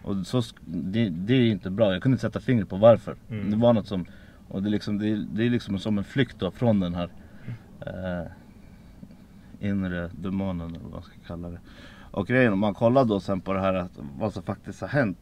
Och 0.02 0.26
så, 0.26 0.42
det, 0.64 1.08
det 1.08 1.34
är 1.34 1.50
inte 1.50 1.70
bra. 1.70 1.92
Jag 1.92 2.02
kunde 2.02 2.14
inte 2.14 2.22
sätta 2.22 2.40
fingret 2.40 2.68
på 2.68 2.76
varför. 2.76 3.16
Mm. 3.30 3.50
Det 3.50 3.56
var 3.56 3.72
något 3.72 3.86
som, 3.86 4.06
och 4.48 4.62
det 4.62 4.68
är 4.68 4.70
liksom, 4.70 4.98
det, 4.98 5.08
är- 5.08 5.26
det 5.32 5.46
är 5.46 5.50
liksom 5.50 5.78
som 5.78 5.98
en 5.98 6.04
flykt 6.04 6.38
då 6.38 6.50
från 6.50 6.80
den 6.80 6.94
här 6.94 7.08
eh, 7.86 8.30
inre 9.68 10.10
demonen 10.20 10.66
eller 10.70 10.78
vad 10.84 10.92
man 10.92 11.02
ska 11.02 11.14
kalla 11.26 11.48
det. 11.48 11.60
Och 12.10 12.26
grejen 12.26 12.52
om 12.52 12.58
man 12.58 12.74
kollar 12.74 13.04
då 13.04 13.20
sen 13.20 13.40
på 13.40 13.52
det 13.52 13.60
här 13.60 13.74
att 13.74 13.98
vad 14.18 14.32
som 14.32 14.42
faktiskt 14.42 14.80
har 14.80 14.88
hänt. 14.88 15.18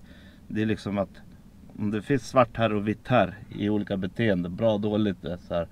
Det 0.49 0.63
är 0.63 0.67
liksom 0.67 0.99
att 0.99 1.11
om 1.79 1.91
det 1.91 2.03
finns 2.03 2.29
svart 2.29 2.57
här 2.57 2.73
och 2.73 2.89
vitt 2.89 3.09
här 3.09 3.35
i 3.59 3.69
olika 3.69 3.97
beteenden, 3.97 4.57
bra 4.57 4.75
och 4.75 4.81
dåligt. 4.81 5.19
Så 5.49 5.55
här, 5.55 5.69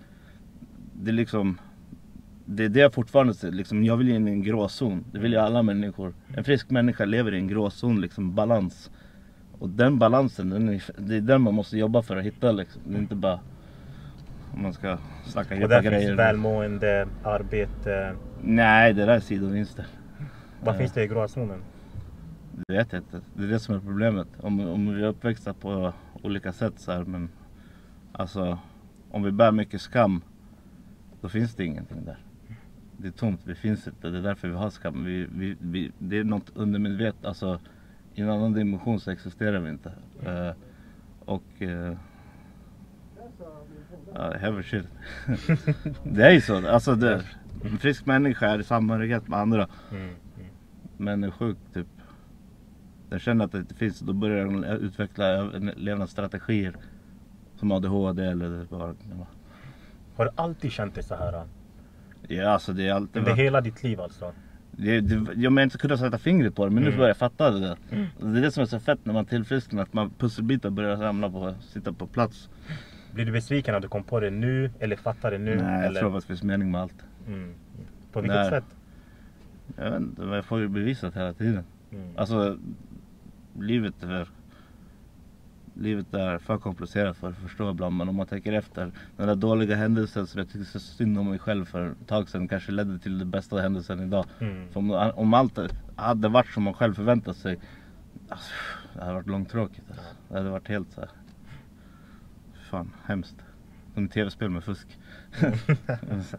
det 0.93 1.11
är 1.11 1.15
liksom 1.15 1.59
det 2.45 2.65
är 2.65 2.69
det 2.69 2.81
jag 2.81 2.95
fortfarande 2.95 3.35
ser, 3.35 3.51
liksom, 3.51 3.85
jag 3.85 3.97
vill 3.97 4.09
in 4.09 4.29
i 4.29 4.31
en 4.31 4.43
gråzon. 4.43 5.05
Det 5.13 5.19
vill 5.19 5.33
ju 5.33 5.39
alla 5.39 5.63
människor. 5.63 6.15
En 6.37 6.45
frisk 6.45 6.71
människa 6.71 7.05
lever 7.05 7.35
i 7.35 7.39
en 7.39 7.49
gråzon, 7.49 8.01
liksom 8.01 8.35
balans. 8.35 8.91
Och 9.59 9.69
den 9.69 9.99
balansen, 9.99 10.51
den 10.51 10.69
är, 10.69 10.83
det 10.97 11.17
är 11.17 11.21
den 11.21 11.43
man 11.43 11.55
måste 11.55 11.79
jobba 11.79 12.03
för 12.03 12.17
att 12.17 12.25
hitta 12.25 12.53
liksom. 12.53 12.83
Det 12.87 12.95
är 12.97 12.99
inte 13.01 13.15
bara 13.15 13.41
om 14.55 14.63
man 14.63 14.73
ska 14.73 14.99
snacka 15.25 15.55
Och 15.55 15.61
heta 15.61 15.69
där 15.69 15.83
grejer. 15.83 16.01
finns 16.07 16.19
välmående, 16.19 17.09
arbete. 17.23 18.15
Nej, 18.43 18.93
det 18.93 19.05
där 19.07 19.15
är 19.15 19.21
sidovinster. 19.21 19.87
Vad 20.65 20.77
finns 20.77 20.93
det 20.93 21.05
i 21.05 21.07
gråzonen? 21.07 21.59
Det 22.57 22.73
vet 22.73 22.93
jag 22.93 23.01
inte. 23.01 23.21
Det 23.35 23.45
är 23.45 23.49
det 23.49 23.61
som 23.61 23.75
är 23.75 23.81
problemet. 23.81 24.29
Om, 24.41 24.61
om 24.61 24.95
vi 24.95 25.03
är 25.03 25.07
uppväxta 25.07 25.55
på 25.55 25.93
olika 26.23 26.53
sätt 26.53 26.73
så 26.77 26.93
här, 26.93 27.05
men 27.05 27.29
alltså 28.13 28.59
om 29.11 29.23
vi 29.23 29.33
bär 29.33 29.53
mycket 29.53 29.81
skam 29.81 30.23
då 31.21 31.29
finns 31.29 31.55
det 31.55 31.65
ingenting 31.65 32.05
där. 32.05 32.19
Det 32.97 33.09
är 33.09 33.13
tomt, 33.13 33.41
det 33.45 33.55
finns 33.55 33.87
inte. 33.87 34.09
Det 34.09 34.19
är 34.19 34.23
därför 34.23 34.49
vi 34.49 34.55
har 34.55 34.71
skam. 34.71 35.05
Vi, 35.05 35.29
vi, 35.33 35.57
vi, 35.61 35.93
det 35.99 36.19
är 36.19 36.25
något 36.25 36.51
undermedvetet, 36.55 37.25
alltså 37.25 37.61
i 38.15 38.21
en 38.21 38.31
annan 38.31 38.53
dimension 38.53 39.01
så 39.01 39.11
existerar 39.11 39.61
vi 39.61 39.71
inte. 39.71 39.93
Eh, 40.23 40.53
och 41.25 41.43
uh, 41.61 41.97
Ja, 44.15 44.33
heavy 44.39 44.63
shit. 44.63 44.87
det 46.05 46.27
är 46.27 46.31
ju 46.31 46.41
så. 46.41 46.69
Alltså 46.69 46.95
det, 46.95 47.25
en 47.65 47.79
frisk 47.79 48.07
människa 48.07 48.47
är 48.47 48.59
i 48.59 48.65
samhörighet 48.65 49.29
med 49.29 49.39
andra. 49.39 49.69
Mm. 49.91 50.03
Mm. 50.05 50.17
Men 50.97 51.25
är 51.25 51.31
sjuk 51.31 51.57
typ. 51.75 51.87
Den 53.13 53.19
känner 53.21 53.45
att 53.45 53.53
det 53.53 53.59
inte 53.59 53.75
finns, 53.75 54.01
då 54.01 54.13
börjar 54.13 54.45
den 54.47 54.65
utveckla 54.65 55.43
levnadsstrategier. 55.77 56.77
Som 57.57 57.73
ADHD 57.73 58.25
eller 58.25 58.67
vad. 58.71 58.97
Har 60.17 60.25
du 60.25 60.31
alltid 60.35 60.73
känt 60.73 60.95
dig 60.95 61.05
så 61.05 61.15
här? 61.15 61.45
Ja 62.29 62.49
alltså 62.49 62.73
det 62.73 62.89
är 62.89 62.93
alltid 62.95 63.17
Under 63.23 63.35
hela 63.35 63.61
ditt 63.61 63.83
liv 63.83 64.01
alltså? 64.01 64.33
det, 64.71 65.01
det, 65.01 65.33
Jag 65.37 65.53
menar 65.53 65.63
inte 65.65 65.79
kunna 65.79 65.97
sätta 65.97 66.19
fingret 66.19 66.55
på 66.55 66.65
det 66.65 66.71
men 66.71 66.83
nu 66.83 66.89
Mm. 66.89 66.99
börjar 66.99 67.09
jag 67.11 67.17
fatta 67.17 67.51
det. 67.51 67.61
där. 67.61 67.77
Det 68.21 68.39
är 68.39 68.43
det 68.43 68.51
som 68.51 68.63
är 68.63 68.67
så 68.67 68.81
fett 68.81 68.99
när 69.05 69.13
man 69.15 69.25
tillfrisknar, 69.25 69.83
att 69.83 69.93
man 69.93 70.11
pusselbitar 70.19 70.71
börjar 70.71 70.97
ramla 70.97 71.31
på, 71.31 71.55
sitta 71.61 71.93
på 71.93 72.07
plats. 72.07 72.49
Blir 73.15 73.27
du 73.27 73.33
besviken 73.33 73.75
att 73.75 73.83
du 73.83 73.89
kom 73.89 74.05
på 74.05 74.21
det 74.21 74.31
nu 74.31 74.71
eller 74.81 74.97
fattar 74.97 75.31
det 75.31 75.39
nu? 75.39 75.57
Nej 75.57 75.65
jag 75.75 75.85
eller? 75.87 76.01
tror 76.01 76.17
att 76.17 76.23
det 76.23 76.27
finns 76.27 76.43
mening 76.43 76.71
med 76.71 76.81
allt. 76.81 77.05
Mm. 77.27 77.55
På 78.13 78.21
vilket 78.21 78.37
Nej. 78.41 78.51
sätt? 78.51 78.65
Jag 79.77 79.91
vet 79.91 80.01
inte, 80.01 80.21
men 80.23 80.33
jag 80.35 80.45
får 80.45 80.61
ju 80.61 80.69
bevisat 80.69 81.17
hela 81.17 81.33
tiden. 81.33 81.65
Mm. 81.93 82.09
Alltså, 82.17 82.59
livet 83.59 84.03
är, 84.03 84.29
livet 85.75 86.15
är 86.15 86.39
för 86.39 86.59
komplicerat 86.59 87.17
för 87.17 87.29
att 87.29 87.37
förstå 87.37 87.71
ibland. 87.71 87.97
Men 87.97 88.09
om 88.09 88.17
man 88.17 88.27
tänker 88.27 88.53
efter. 88.53 88.93
Den 89.17 89.27
där 89.27 89.35
dåliga 89.35 89.77
händelsen 89.77 90.27
som 90.27 90.39
jag 90.39 90.49
tyckte 90.49 90.65
så 90.65 90.81
synd 90.81 91.19
om 91.19 91.29
mig 91.29 91.39
själv 91.39 91.65
för 91.65 91.91
ett 91.91 92.07
tag 92.07 92.29
sedan 92.29 92.49
kanske 92.49 92.73
ledde 92.73 92.99
till 92.99 93.19
den 93.19 93.31
bästa 93.31 93.61
händelsen 93.61 94.01
idag. 94.01 94.25
Mm. 94.41 94.69
Om, 94.75 94.91
om 95.15 95.35
allt 95.35 95.59
hade 95.97 96.29
varit 96.29 96.51
som 96.51 96.63
man 96.63 96.75
själv 96.75 96.95
förväntat 96.95 97.37
sig. 97.37 97.59
Alltså, 98.29 98.53
det 98.95 99.01
hade 99.01 99.15
varit 99.15 99.27
långtråkigt. 99.27 99.91
Alltså. 99.91 100.15
Det 100.29 100.37
hade 100.39 100.51
varit 100.51 100.69
helt 100.69 100.93
så 100.93 101.01
här. 101.01 101.11
Fan, 102.71 102.91
hemskt. 103.05 103.37
Som 103.95 104.09
tv-spel 104.09 104.51
med 104.51 104.65
fusk. 104.65 104.99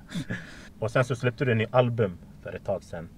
Och 0.79 0.91
sen 0.91 1.05
så 1.05 1.15
släppte 1.15 1.45
du 1.45 1.51
en 1.51 1.57
ny 1.57 1.65
album 1.71 2.17
för 2.41 2.53
ett 2.55 2.65
tag 2.65 2.83
sedan. 2.83 3.09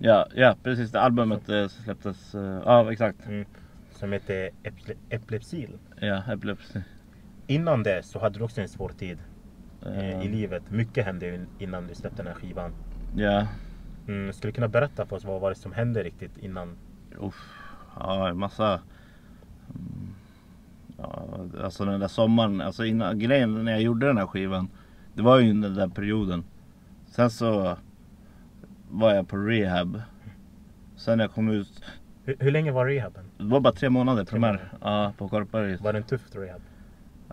Ja, 0.00 0.26
ja, 0.34 0.56
precis. 0.62 0.90
Det 0.90 1.00
albumet 1.00 1.48
eh, 1.48 1.68
släpptes. 1.68 2.34
eh, 2.34 2.62
Ja, 2.64 2.92
exakt. 2.92 3.26
Mm. 3.26 3.44
Som 3.92 4.12
heter 4.12 4.50
Eple- 4.62 4.96
Epilepsil. 5.10 5.78
Ja, 6.00 6.22
epilepsi. 6.32 6.82
Innan 7.46 7.82
det 7.82 8.02
så 8.02 8.18
hade 8.18 8.38
du 8.38 8.44
också 8.44 8.60
en 8.60 8.68
svår 8.68 8.88
tid 8.88 9.18
eh, 9.86 10.22
i 10.22 10.28
livet. 10.28 10.70
Mycket 10.70 11.04
hände 11.04 11.46
innan 11.58 11.86
du 11.86 11.94
släppte 11.94 12.22
den 12.22 12.26
här 12.26 12.34
skivan. 12.34 12.72
Ja, 13.16 13.46
Mm. 14.08 14.32
Skulle 14.32 14.50
du 14.50 14.54
kunna 14.54 14.68
berätta 14.68 15.06
för 15.06 15.16
oss 15.16 15.24
vad 15.24 15.40
var 15.40 15.48
det 15.50 15.56
som 15.56 15.72
hände 15.72 16.02
riktigt 16.02 16.38
innan? 16.38 16.76
Uff, 17.20 17.52
ja, 17.96 18.28
en 18.28 18.38
massa... 18.38 18.80
Mm, 19.74 20.14
Ja, 20.98 21.28
alltså 21.64 21.84
den 21.84 22.00
där 22.00 22.08
sommaren, 22.08 22.60
alltså 22.60 22.84
innan, 22.84 23.18
grejen 23.18 23.64
när 23.64 23.72
jag 23.72 23.82
gjorde 23.82 24.06
den 24.06 24.16
här 24.18 24.26
skivan. 24.26 24.68
Det 25.14 25.22
var 25.22 25.38
ju 25.38 25.52
den 25.52 25.74
där 25.74 25.88
perioden. 25.88 26.44
Sen 27.10 27.30
så 27.30 27.76
var 28.90 29.14
jag 29.14 29.28
på 29.28 29.36
rehab. 29.36 30.00
Sen 30.96 31.18
när 31.18 31.24
jag 31.24 31.32
kom 31.32 31.48
ut, 31.50 31.82
Hur, 32.24 32.36
hur 32.40 32.50
länge 32.50 32.72
var 32.72 32.86
rehaben? 32.86 33.24
det 33.38 33.44
var 33.44 33.60
bara 33.60 33.72
tre 33.72 33.90
månader 33.90 34.24
Tre 34.24 34.30
primär. 34.32 34.48
månader. 34.52 34.70
Ja, 34.80 35.12
på 35.18 35.28
Korpberget. 35.28 35.80
Var 35.80 35.92
det 35.92 35.98
en 35.98 36.04
tuff 36.04 36.34
rehab? 36.34 36.60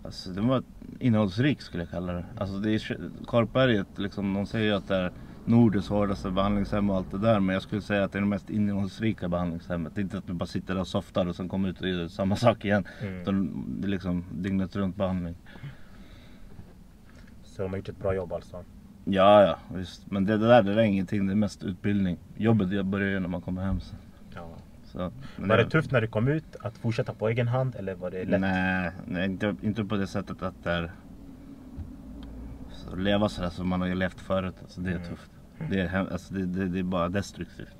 Alltså 0.03 0.29
det 0.29 0.41
var 0.41 0.63
innehållsrik 0.99 1.61
skulle 1.61 1.83
jag 1.83 1.89
kalla 1.91 2.13
det. 2.13 2.25
Alltså 2.37 2.57
det 2.57 2.71
är 2.71 2.97
Korpberget 3.25 3.87
liksom, 3.95 4.33
de 4.33 4.45
säger 4.45 4.65
ju 4.65 4.73
att 4.73 4.87
det 4.87 4.95
är 4.95 5.11
Nordens 5.45 5.89
hårdaste 5.89 6.31
behandlingshem 6.31 6.89
och 6.89 6.95
allt 6.95 7.11
det 7.11 7.17
där. 7.17 7.39
Men 7.39 7.53
jag 7.53 7.63
skulle 7.63 7.81
säga 7.81 8.03
att 8.03 8.11
det 8.11 8.19
är 8.19 8.21
det 8.21 8.27
mest 8.27 8.49
innehållsrika 8.49 9.29
behandlingshemmet. 9.29 9.95
Det 9.95 10.01
är 10.01 10.03
inte 10.03 10.17
att 10.17 10.27
du 10.27 10.33
bara 10.33 10.45
sitter 10.45 10.73
där 10.73 10.81
och 10.81 10.87
softar 10.87 11.25
och 11.27 11.35
sen 11.35 11.49
kommer 11.49 11.69
ut 11.69 11.81
och 11.81 11.87
gör 11.89 12.07
samma 12.07 12.35
sak 12.45 12.65
igen. 12.65 12.87
Mm. 13.01 13.21
Utan 13.21 13.65
det 13.81 13.87
är 13.87 13.89
liksom 13.89 14.25
dygnet 14.31 14.75
runt 14.75 14.95
behandling. 14.95 15.35
Så 17.43 17.61
de 17.61 17.69
har 17.71 17.77
gjort 17.77 17.89
ett 17.89 17.99
bra 17.99 18.15
jobb 18.15 18.33
alltså. 18.33 18.63
Ja, 19.09 19.43
ja 19.43 19.57
visst. 19.75 20.11
Men 20.11 20.25
det, 20.25 20.37
det 20.37 20.47
där 20.47 20.63
det 20.63 20.73
är 20.73 20.79
ingenting, 20.79 21.27
det 21.27 21.33
är 21.33 21.35
mest 21.35 21.63
utbildning. 21.63 22.17
Jobbet 22.37 22.85
börjar 22.85 23.09
ju 23.09 23.19
när 23.19 23.27
man 23.27 23.41
kommer 23.41 23.61
hem 23.61 23.79
sen. 23.79 23.97
Ja. 24.35 24.49
Så, 24.85 25.11
Var 25.37 25.57
det 25.57 25.69
tufft 25.69 25.91
när 25.91 26.01
du 26.01 26.07
kom 26.07 26.27
ut 26.27 26.55
att 26.59 26.77
fortsätta 26.77 27.13
på 27.13 27.27
egen 27.29 27.47
hand 27.47 27.75
eller 27.75 27.95
var 27.95 28.11
det 28.11 28.25
lätt? 28.25 28.41
Nej, 28.41 28.91
nej 29.05 29.25
inte, 29.25 29.55
inte 29.61 29.83
på 29.85 29.95
det 29.95 30.07
sättet 30.07 30.41
att 30.41 30.63
det 30.63 30.71
är... 30.71 30.91
Så 32.71 32.95
leva 32.95 33.29
sådär 33.29 33.49
som 33.49 33.67
man 33.67 33.81
har 33.81 33.95
levt 33.95 34.19
förut. 34.19 34.55
Alltså 34.61 34.81
det 34.81 34.89
är 34.89 34.95
Mm. 34.95 35.07
tufft. 35.07 35.31
Det 35.69 35.79
är, 35.79 36.11
alltså 36.11 36.33
det, 36.33 36.45
det, 36.45 36.67
det 36.67 36.79
är 36.79 36.83
bara 36.83 37.09
destruktivt. 37.09 37.75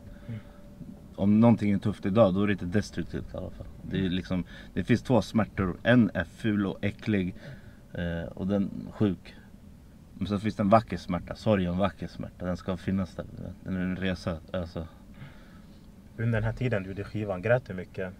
Om 1.15 1.39
någonting 1.39 1.71
är 1.71 1.77
tufft 1.77 2.05
idag 2.05 2.33
då 2.33 2.43
är 2.43 2.47
det 2.47 2.53
inte 2.53 2.65
destruktivt 2.65 3.33
i 3.33 3.37
alla 3.37 3.49
fall. 3.49 3.67
Det, 3.81 4.05
är 4.05 4.09
liksom, 4.09 4.43
det 4.73 4.83
finns 4.83 5.01
två 5.01 5.21
smärtor. 5.21 5.77
En 5.83 6.11
är 6.13 6.23
ful 6.23 6.65
och 6.65 6.77
äcklig 6.81 7.35
eh, 7.93 8.31
och 8.31 8.47
den 8.47 8.69
sjuk. 8.91 9.35
Men 10.17 10.27
så 10.27 10.39
finns 10.39 10.55
det 10.55 10.63
en 10.63 10.69
vacker 10.69 10.97
smärta. 10.97 11.35
Sorg 11.35 11.65
är 11.65 11.69
en 11.69 11.77
vacker 11.77 12.07
smärta. 12.07 12.45
Den 12.45 12.57
ska 12.57 12.77
finnas 12.77 13.15
där. 13.15 13.25
Den 13.63 13.75
är 13.75 13.81
en 13.81 13.95
resa. 13.95 14.37
Alltså, 14.53 14.87
Under 16.17 16.31
den 16.31 16.43
här 16.43 16.53
tiden 16.53 16.83
du 16.83 16.89
gjorde 16.89 17.03
skivan, 17.03 17.41
grät 17.41 17.65
du 17.67 17.73
mycket? 17.73 18.13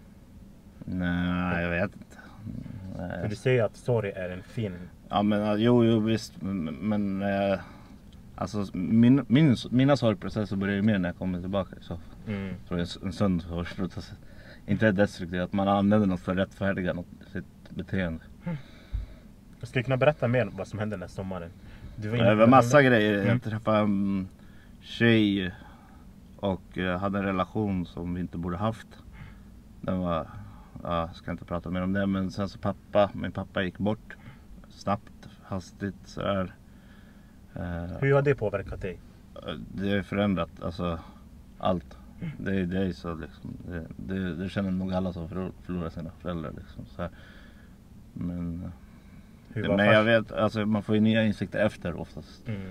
nej, 0.84 1.62
jag 1.62 1.70
vet 1.70 1.96
inte. 1.96 2.16
Nej. 2.98 3.20
För 3.22 3.28
du 3.28 3.36
säger 3.36 3.64
att 3.64 3.76
sorg 3.76 4.10
är 4.10 4.30
en 4.30 4.42
fin... 4.42 4.74
Ja 5.08 5.22
men 5.22 5.60
jo, 5.60 5.84
jo 5.84 6.00
visst. 6.00 6.42
Men, 6.42 7.22
eh, 7.22 7.58
alltså 8.34 8.66
min, 8.72 9.24
min, 9.28 9.56
mina 9.70 9.96
sorgprocesser 9.96 10.56
börjar 10.56 10.74
ju 10.74 10.82
mer 10.82 10.98
när 10.98 11.08
jag 11.08 11.16
kommer 11.16 11.40
tillbaka 11.40 11.76
i 11.80 11.84
fall. 11.84 11.98
Mm. 12.26 12.54
Jag 12.68 12.78
en 13.02 13.12
sund 13.12 13.42
sorgprocess. 13.42 14.12
Inte 14.66 14.92
destruktivt, 14.92 15.40
att 15.40 15.52
man 15.52 15.68
använder 15.68 16.06
något 16.06 16.20
för 16.20 16.32
att 16.32 16.38
rättfärdiga 16.38 16.92
något, 16.92 17.06
sitt 17.32 17.70
beteende. 17.70 18.24
Jag 19.60 19.68
skulle 19.68 19.84
kunna 19.84 19.96
berätta 19.96 20.28
mer 20.28 20.48
om 20.48 20.56
vad 20.56 20.68
som 20.68 20.78
hände 20.78 20.96
den 20.96 21.02
här 21.02 21.08
sommaren. 21.08 21.50
Du 22.00 22.10
Det 22.10 22.34
var 22.34 22.46
massa 22.46 22.82
grejer. 22.82 23.26
Jag 23.26 23.42
träffade 23.42 23.78
en 23.78 24.28
tjej 24.80 25.52
och 26.36 26.78
eh, 26.78 26.98
hade 26.98 27.18
en 27.18 27.24
relation 27.24 27.86
som 27.86 28.14
vi 28.14 28.20
inte 28.20 28.38
borde 28.38 28.56
haft. 28.56 28.86
Den 29.80 29.98
var, 29.98 30.26
ja, 30.82 31.00
jag 31.00 31.14
ska 31.14 31.30
inte 31.30 31.44
prata 31.44 31.70
mer 31.70 31.82
om 31.82 31.92
det 31.92 32.06
men 32.06 32.30
sen 32.30 32.48
så 32.48 32.58
pappa, 32.58 33.10
min 33.14 33.32
pappa 33.32 33.62
gick 33.62 33.78
bort 33.78 34.16
snabbt, 34.68 35.28
hastigt 35.42 35.94
sådär. 36.04 36.54
Eh, 37.54 37.98
Hur 38.00 38.14
har 38.14 38.22
det 38.22 38.34
påverkat 38.34 38.80
dig? 38.80 39.00
Det 39.74 39.90
har 39.96 40.02
förändrat 40.02 40.62
alltså 40.62 40.98
allt. 41.58 41.98
Det, 42.38 42.66
det 42.66 42.78
är 42.86 42.92
så 42.92 43.14
liksom. 43.14 43.50
Det, 43.68 43.86
det, 43.96 44.34
det 44.34 44.48
känner 44.48 44.70
nog 44.70 44.92
alla 44.92 45.12
som 45.12 45.28
förlor- 45.28 45.52
förlorar 45.62 45.90
sina 45.90 46.10
föräldrar 46.18 46.52
liksom. 46.56 46.86
Så 46.86 47.02
här. 47.02 47.10
Men, 48.12 48.72
Hur 49.62 49.76
men 49.76 49.86
jag 49.86 50.04
vet, 50.04 50.32
alltså 50.32 50.66
man 50.66 50.82
får 50.82 50.94
ju 50.94 51.00
nya 51.00 51.24
insikter 51.24 51.66
efter 51.66 52.00
oftast. 52.00 52.48
Mm. 52.48 52.62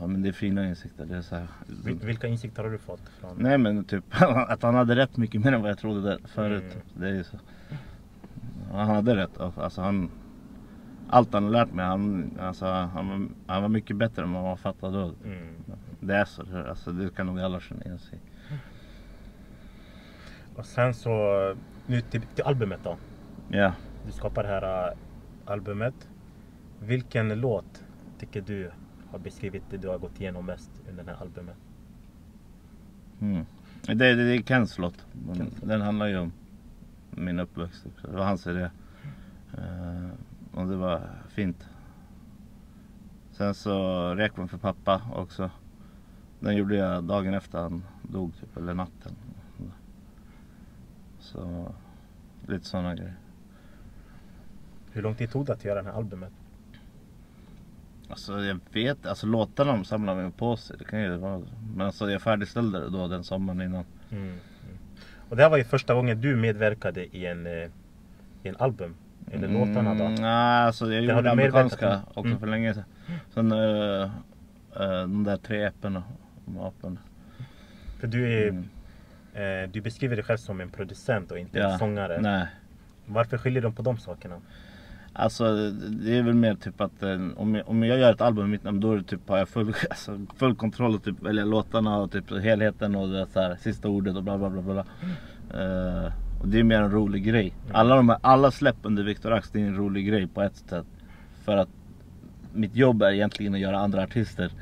Ja 0.00 0.06
men 0.06 0.22
det 0.22 0.28
är 0.28 0.32
fina 0.32 0.68
insikter. 0.68 1.04
Det 1.06 1.16
är 1.16 1.22
så 1.22 1.34
här. 1.36 1.46
Vil- 1.84 2.06
Vilka 2.06 2.26
insikter 2.26 2.62
har 2.62 2.70
du 2.70 2.78
fått? 2.78 3.08
Från... 3.20 3.36
Nej 3.38 3.58
men 3.58 3.84
typ 3.84 4.04
att 4.48 4.62
han 4.62 4.74
hade 4.74 4.96
rätt 4.96 5.16
mycket 5.16 5.40
mer 5.44 5.52
än 5.52 5.62
vad 5.62 5.70
jag 5.70 5.78
trodde 5.78 6.00
där 6.10 6.18
förut. 6.26 6.62
Mm. 6.72 6.76
Det 6.94 7.08
är 7.08 7.14
ju 7.14 7.24
så. 7.24 7.36
Han 8.72 8.86
hade 8.88 9.16
rätt. 9.16 9.38
Alltså 9.40 9.80
han, 9.80 10.10
allt 11.08 11.32
han 11.32 11.44
har 11.44 11.50
lärt 11.50 11.72
mig, 11.72 11.84
han, 11.84 12.30
alltså, 12.40 12.66
han, 12.66 13.08
var, 13.08 13.28
han 13.54 13.62
var 13.62 13.68
mycket 13.68 13.96
bättre 13.96 14.22
än 14.22 14.32
vad 14.32 14.42
man 14.42 14.56
fattade 14.58 14.98
då. 15.00 15.14
Mm. 15.24 15.54
Det 16.00 16.14
är 16.16 16.24
så. 16.24 16.42
Alltså, 16.68 16.92
det 16.92 17.14
kan 17.14 17.26
nog 17.26 17.40
alla 17.40 17.60
känna 17.60 17.82
igen 17.84 17.98
sig. 17.98 18.18
Och 20.56 20.66
sen 20.66 20.94
så, 20.94 21.10
nu 21.86 22.00
till, 22.00 22.22
till 22.22 22.44
albumet 22.44 22.80
då. 22.84 22.96
Ja. 23.48 23.72
Du 24.06 24.12
skapar 24.12 24.42
det 24.42 24.48
här 24.48 24.88
äh, 24.88 24.94
albumet. 25.44 25.94
Vilken 26.80 27.40
låt 27.40 27.84
tycker 28.18 28.40
du 28.40 28.70
har 29.10 29.18
beskrivit 29.18 29.62
det 29.70 29.76
du 29.76 29.88
har 29.88 29.98
gått 29.98 30.20
igenom 30.20 30.46
mest 30.46 30.70
under 30.90 31.04
det 31.04 31.10
här 31.10 31.20
albumet? 31.20 31.56
Mm. 33.20 33.46
Det, 33.82 33.94
det, 33.94 34.14
det 34.14 34.36
är 34.36 34.42
Kens 34.42 34.78
låt. 34.78 35.06
Kens 35.26 35.38
låt. 35.38 35.68
Den 35.68 35.80
handlar 35.80 36.06
ju 36.06 36.18
om 36.18 36.32
min 37.10 37.38
uppväxt. 37.38 37.86
också. 37.86 38.06
Det 38.06 38.16
var 38.16 38.24
hans 38.24 38.46
idé. 38.46 38.70
Eh, 39.58 40.08
och 40.52 40.66
det 40.66 40.76
var 40.76 41.02
fint. 41.28 41.68
Sen 43.32 43.54
så 43.54 44.14
Requiem 44.14 44.48
för 44.48 44.58
pappa 44.58 45.02
också. 45.14 45.50
Den 46.40 46.56
gjorde 46.56 46.76
jag 46.76 47.04
dagen 47.04 47.34
efter 47.34 47.58
han 47.58 47.84
dog 48.02 48.34
typ, 48.40 48.56
eller 48.56 48.74
natten. 48.74 49.12
Så 51.18 51.74
lite 52.46 52.64
sådana 52.64 52.94
grejer. 52.94 53.16
Hur 54.92 55.02
lång 55.02 55.14
tid 55.14 55.30
tog 55.30 55.46
det 55.46 55.52
att 55.52 55.64
göra 55.64 55.82
det 55.82 55.88
här 55.88 55.96
albumet? 55.96 56.32
Alltså 58.10 58.40
jag 58.44 58.58
vet 58.72 59.06
alltså 59.06 59.26
låtarna 59.26 59.84
samlar 59.84 60.14
mig 60.14 60.30
på 60.30 60.56
sig. 60.56 60.76
Det 60.78 60.84
kan 60.84 61.02
ju 61.02 61.16
vara 61.16 61.42
Men 61.76 61.86
alltså 61.86 62.10
jag 62.10 62.22
färdigställde 62.22 62.80
det 62.80 62.90
då 62.90 63.08
den 63.08 63.24
sommaren 63.24 63.60
innan. 63.62 63.84
Mm. 64.10 64.22
Mm. 64.24 64.38
Och 65.28 65.36
det 65.36 65.42
här 65.42 65.50
var 65.50 65.56
ju 65.58 65.64
första 65.64 65.94
gången 65.94 66.20
du 66.20 66.36
medverkade 66.36 67.16
i 67.16 67.26
en, 67.26 67.46
eh, 67.46 67.52
i 68.42 68.48
en 68.48 68.56
album. 68.58 68.94
Eller 69.32 69.48
låtarna 69.48 69.94
då? 69.94 70.04
Mm, 70.04 70.14
Nej, 70.14 70.66
alltså 70.66 70.92
jag 70.92 71.02
Det 71.04 71.14
gjorde 71.14 71.30
amerikanska 71.30 72.00
också 72.08 72.26
Mm. 72.26 72.38
för 72.38 72.46
länge 72.46 72.74
sedan. 72.74 72.84
Sen 73.34 73.52
uh, 73.52 74.02
uh, 74.02 74.10
de 75.00 75.24
där 75.24 75.36
tre 75.36 75.64
äpplena. 75.64 76.02
För 78.00 78.06
du, 78.06 78.32
är, 78.32 78.48
Mm. 78.48 78.68
eh, 79.34 79.70
du 79.72 79.80
beskriver 79.80 80.16
dig 80.16 80.24
själv 80.24 80.36
som 80.38 80.60
en 80.60 80.70
producent 80.70 81.30
och 81.30 81.38
inte 81.38 81.58
Ja, 81.58 81.72
en 81.72 81.78
sångare. 81.78 82.20
Nej. 82.20 82.46
Varför 83.06 83.38
skiljer 83.38 83.62
de 83.62 83.72
på 83.72 83.82
de 83.82 83.98
sakerna? 83.98 84.40
Alltså 85.12 85.70
det 85.70 86.18
är 86.18 86.22
väl 86.22 86.34
mer 86.34 86.54
typ 86.54 86.80
att 86.80 87.02
eh, 87.02 87.18
om, 87.36 87.54
jag, 87.54 87.68
om 87.68 87.82
jag 87.82 87.98
gör 87.98 88.12
ett 88.12 88.20
album 88.20 88.46
i 88.46 88.48
mitt 88.48 88.64
namn 88.64 88.80
då 88.80 88.92
är 88.92 88.96
det 88.96 89.02
typ 89.02 89.28
har 89.28 89.38
jag 89.38 89.48
full, 89.48 89.74
alltså, 89.90 90.20
full 90.36 90.54
kontroll 90.54 90.94
och 90.94 91.04
typ 91.04 91.22
välja 91.22 91.44
låtarna 91.44 91.98
och 91.98 92.12
typ 92.12 92.30
helheten 92.42 92.94
och 92.94 93.08
det 93.08 93.26
så 93.26 93.40
här, 93.40 93.56
sista 93.56 93.88
ordet 93.88 94.16
och 94.16 94.22
bla 94.22 94.38
bla 94.38 94.50
bla 94.50 94.62
bla. 94.62 94.84
Eh, 95.60 96.12
och 96.40 96.48
det 96.48 96.58
är 96.58 96.64
mer 96.64 96.80
en 96.80 96.90
rolig 96.90 97.24
grej. 97.24 97.54
Alla 97.72 97.96
de 97.96 98.08
här, 98.08 98.18
alla 98.20 98.50
släpp 98.50 98.76
under 98.82 99.02
Victor 99.02 99.32
Ax 99.32 99.50
det 99.50 99.60
är 99.60 99.66
en 99.66 99.76
rolig 99.76 100.06
grej 100.06 100.26
på 100.26 100.42
ett 100.42 100.56
sätt. 100.56 100.86
För 101.44 101.56
att 101.56 101.68
mitt 102.52 102.76
jobb 102.76 103.02
är 103.02 103.12
egentligen 103.12 103.54
att 103.54 103.60
göra 103.60 103.78
andra 103.78 104.02
artister. 104.02 104.52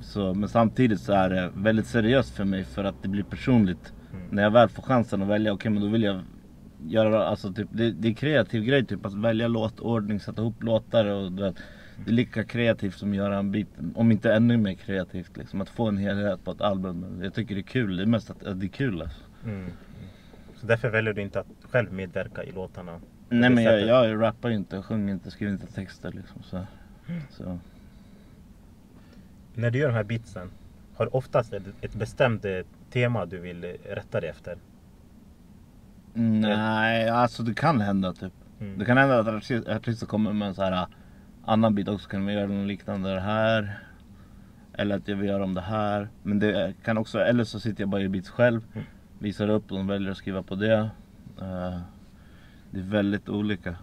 Så, 0.00 0.34
men 0.34 0.48
samtidigt 0.48 1.00
så 1.00 1.12
är 1.12 1.30
det 1.30 1.50
väldigt 1.54 1.86
seriöst 1.86 2.36
för 2.36 2.44
mig 2.44 2.64
för 2.64 2.84
att 2.84 3.02
det 3.02 3.08
blir 3.08 3.22
personligt. 3.22 3.92
Mm. 4.12 4.26
När 4.30 4.42
jag 4.42 4.50
väl 4.50 4.68
får 4.68 4.82
chansen 4.82 5.22
att 5.22 5.28
välja, 5.28 5.52
okej 5.52 5.70
men 5.70 5.82
då 5.82 5.88
vill 5.88 6.02
jag 6.02 6.20
göra, 6.86 7.24
alltså 7.24 7.52
typ, 7.52 7.68
det, 7.70 7.92
det 7.92 8.08
är 8.08 8.14
kreativ 8.14 8.64
grej 8.64 8.86
typ 8.86 9.06
att 9.06 9.14
välja 9.14 9.48
låtordning, 9.48 10.20
sätta 10.20 10.42
ihop 10.42 10.62
låtar 10.62 11.04
och 11.04 11.32
du 11.32 11.42
vet, 11.42 11.56
Det 12.04 12.10
är 12.10 12.14
lika 12.14 12.44
kreativt 12.44 12.94
som 12.98 13.10
att 13.10 13.16
göra 13.16 13.38
en 13.38 13.50
bit, 13.50 13.68
om 13.94 14.12
inte 14.12 14.34
ännu 14.34 14.56
mer 14.56 14.74
kreativt 14.74 15.36
liksom. 15.36 15.60
Att 15.60 15.68
få 15.68 15.88
en 15.88 15.98
helhet 15.98 16.44
på 16.44 16.50
ett 16.50 16.60
album. 16.60 17.20
Jag 17.22 17.34
tycker 17.34 17.54
det 17.54 17.60
är 17.60 17.62
kul, 17.62 17.96
det 17.96 18.02
är 18.02 18.06
mest 18.06 18.30
att, 18.30 18.44
att 18.44 18.60
det 18.60 18.66
är 18.66 18.68
kul 18.68 19.02
alltså. 19.02 19.20
Mm. 19.44 19.70
Så 20.54 20.66
därför 20.66 20.88
väljer 20.90 21.12
du 21.12 21.22
inte 21.22 21.40
att 21.40 21.46
själv 21.70 21.92
medverka 21.92 22.44
i 22.44 22.52
låtarna? 22.52 23.00
Nej 23.28 23.48
det 23.48 23.54
men 23.54 23.64
jag, 23.64 23.80
jag 23.80 24.22
rappar 24.22 24.48
ju 24.48 24.54
inte, 24.54 24.82
sjunger 24.82 25.12
inte, 25.12 25.30
skriver 25.30 25.52
inte 25.52 25.66
texter 25.66 26.12
liksom 26.12 26.42
så. 26.42 26.66
så. 27.30 27.58
När 29.54 29.70
du 29.70 29.78
gör 29.78 29.88
de 29.88 29.94
här 29.94 30.04
beatsen, 30.04 30.50
har 30.94 31.04
du 31.04 31.10
oftast 31.10 31.52
ett, 31.52 31.62
ett 31.80 31.94
bestämt 31.94 32.44
eh, 32.44 32.60
tema 32.90 33.26
du 33.26 33.38
vill 33.38 33.64
eh, 33.64 33.70
rätta 33.94 34.20
dig 34.20 34.30
efter? 34.30 34.58
Nej, 36.20 37.08
alltså 37.08 37.42
det 37.42 37.54
kan 37.54 37.80
hända 37.80 38.12
typ. 38.12 38.32
Mm. 38.60 38.78
Det 38.78 38.84
kan 38.84 38.96
hända 38.96 39.18
att 39.18 39.26
artist- 39.26 39.76
artister 39.76 40.06
kommer 40.06 40.32
med 40.32 40.48
en 40.48 40.54
så 40.54 40.62
här 40.62 40.72
uh, 40.72 40.88
annan 41.44 41.74
bit 41.74 41.88
också, 41.88 42.08
kan 42.08 42.26
vi 42.26 42.32
göra 42.32 42.46
något 42.46 42.66
liknande 42.66 43.14
det 43.14 43.20
här. 43.20 43.78
Eller 44.72 44.96
att 44.96 45.08
jag 45.08 45.16
vill 45.16 45.28
göra 45.28 45.44
om 45.44 45.54
det 45.54 45.60
här. 45.60 46.08
Men 46.22 46.38
det 46.38 46.74
kan 46.84 46.98
också, 46.98 47.18
eller 47.18 47.44
så 47.44 47.60
sitter 47.60 47.82
jag 47.82 47.88
bara 47.88 48.00
i 48.00 48.08
beats 48.08 48.30
själv. 48.30 48.60
Mm. 48.72 48.86
Visar 49.18 49.48
upp 49.48 49.70
och 49.70 49.76
de 49.76 49.86
väljer 49.86 50.10
att 50.10 50.16
skriva 50.16 50.42
på 50.42 50.54
det. 50.54 50.90
Eh, 51.40 51.80
det 52.70 52.78
är 52.78 52.84
väldigt 52.84 53.28
olika. 53.28 53.76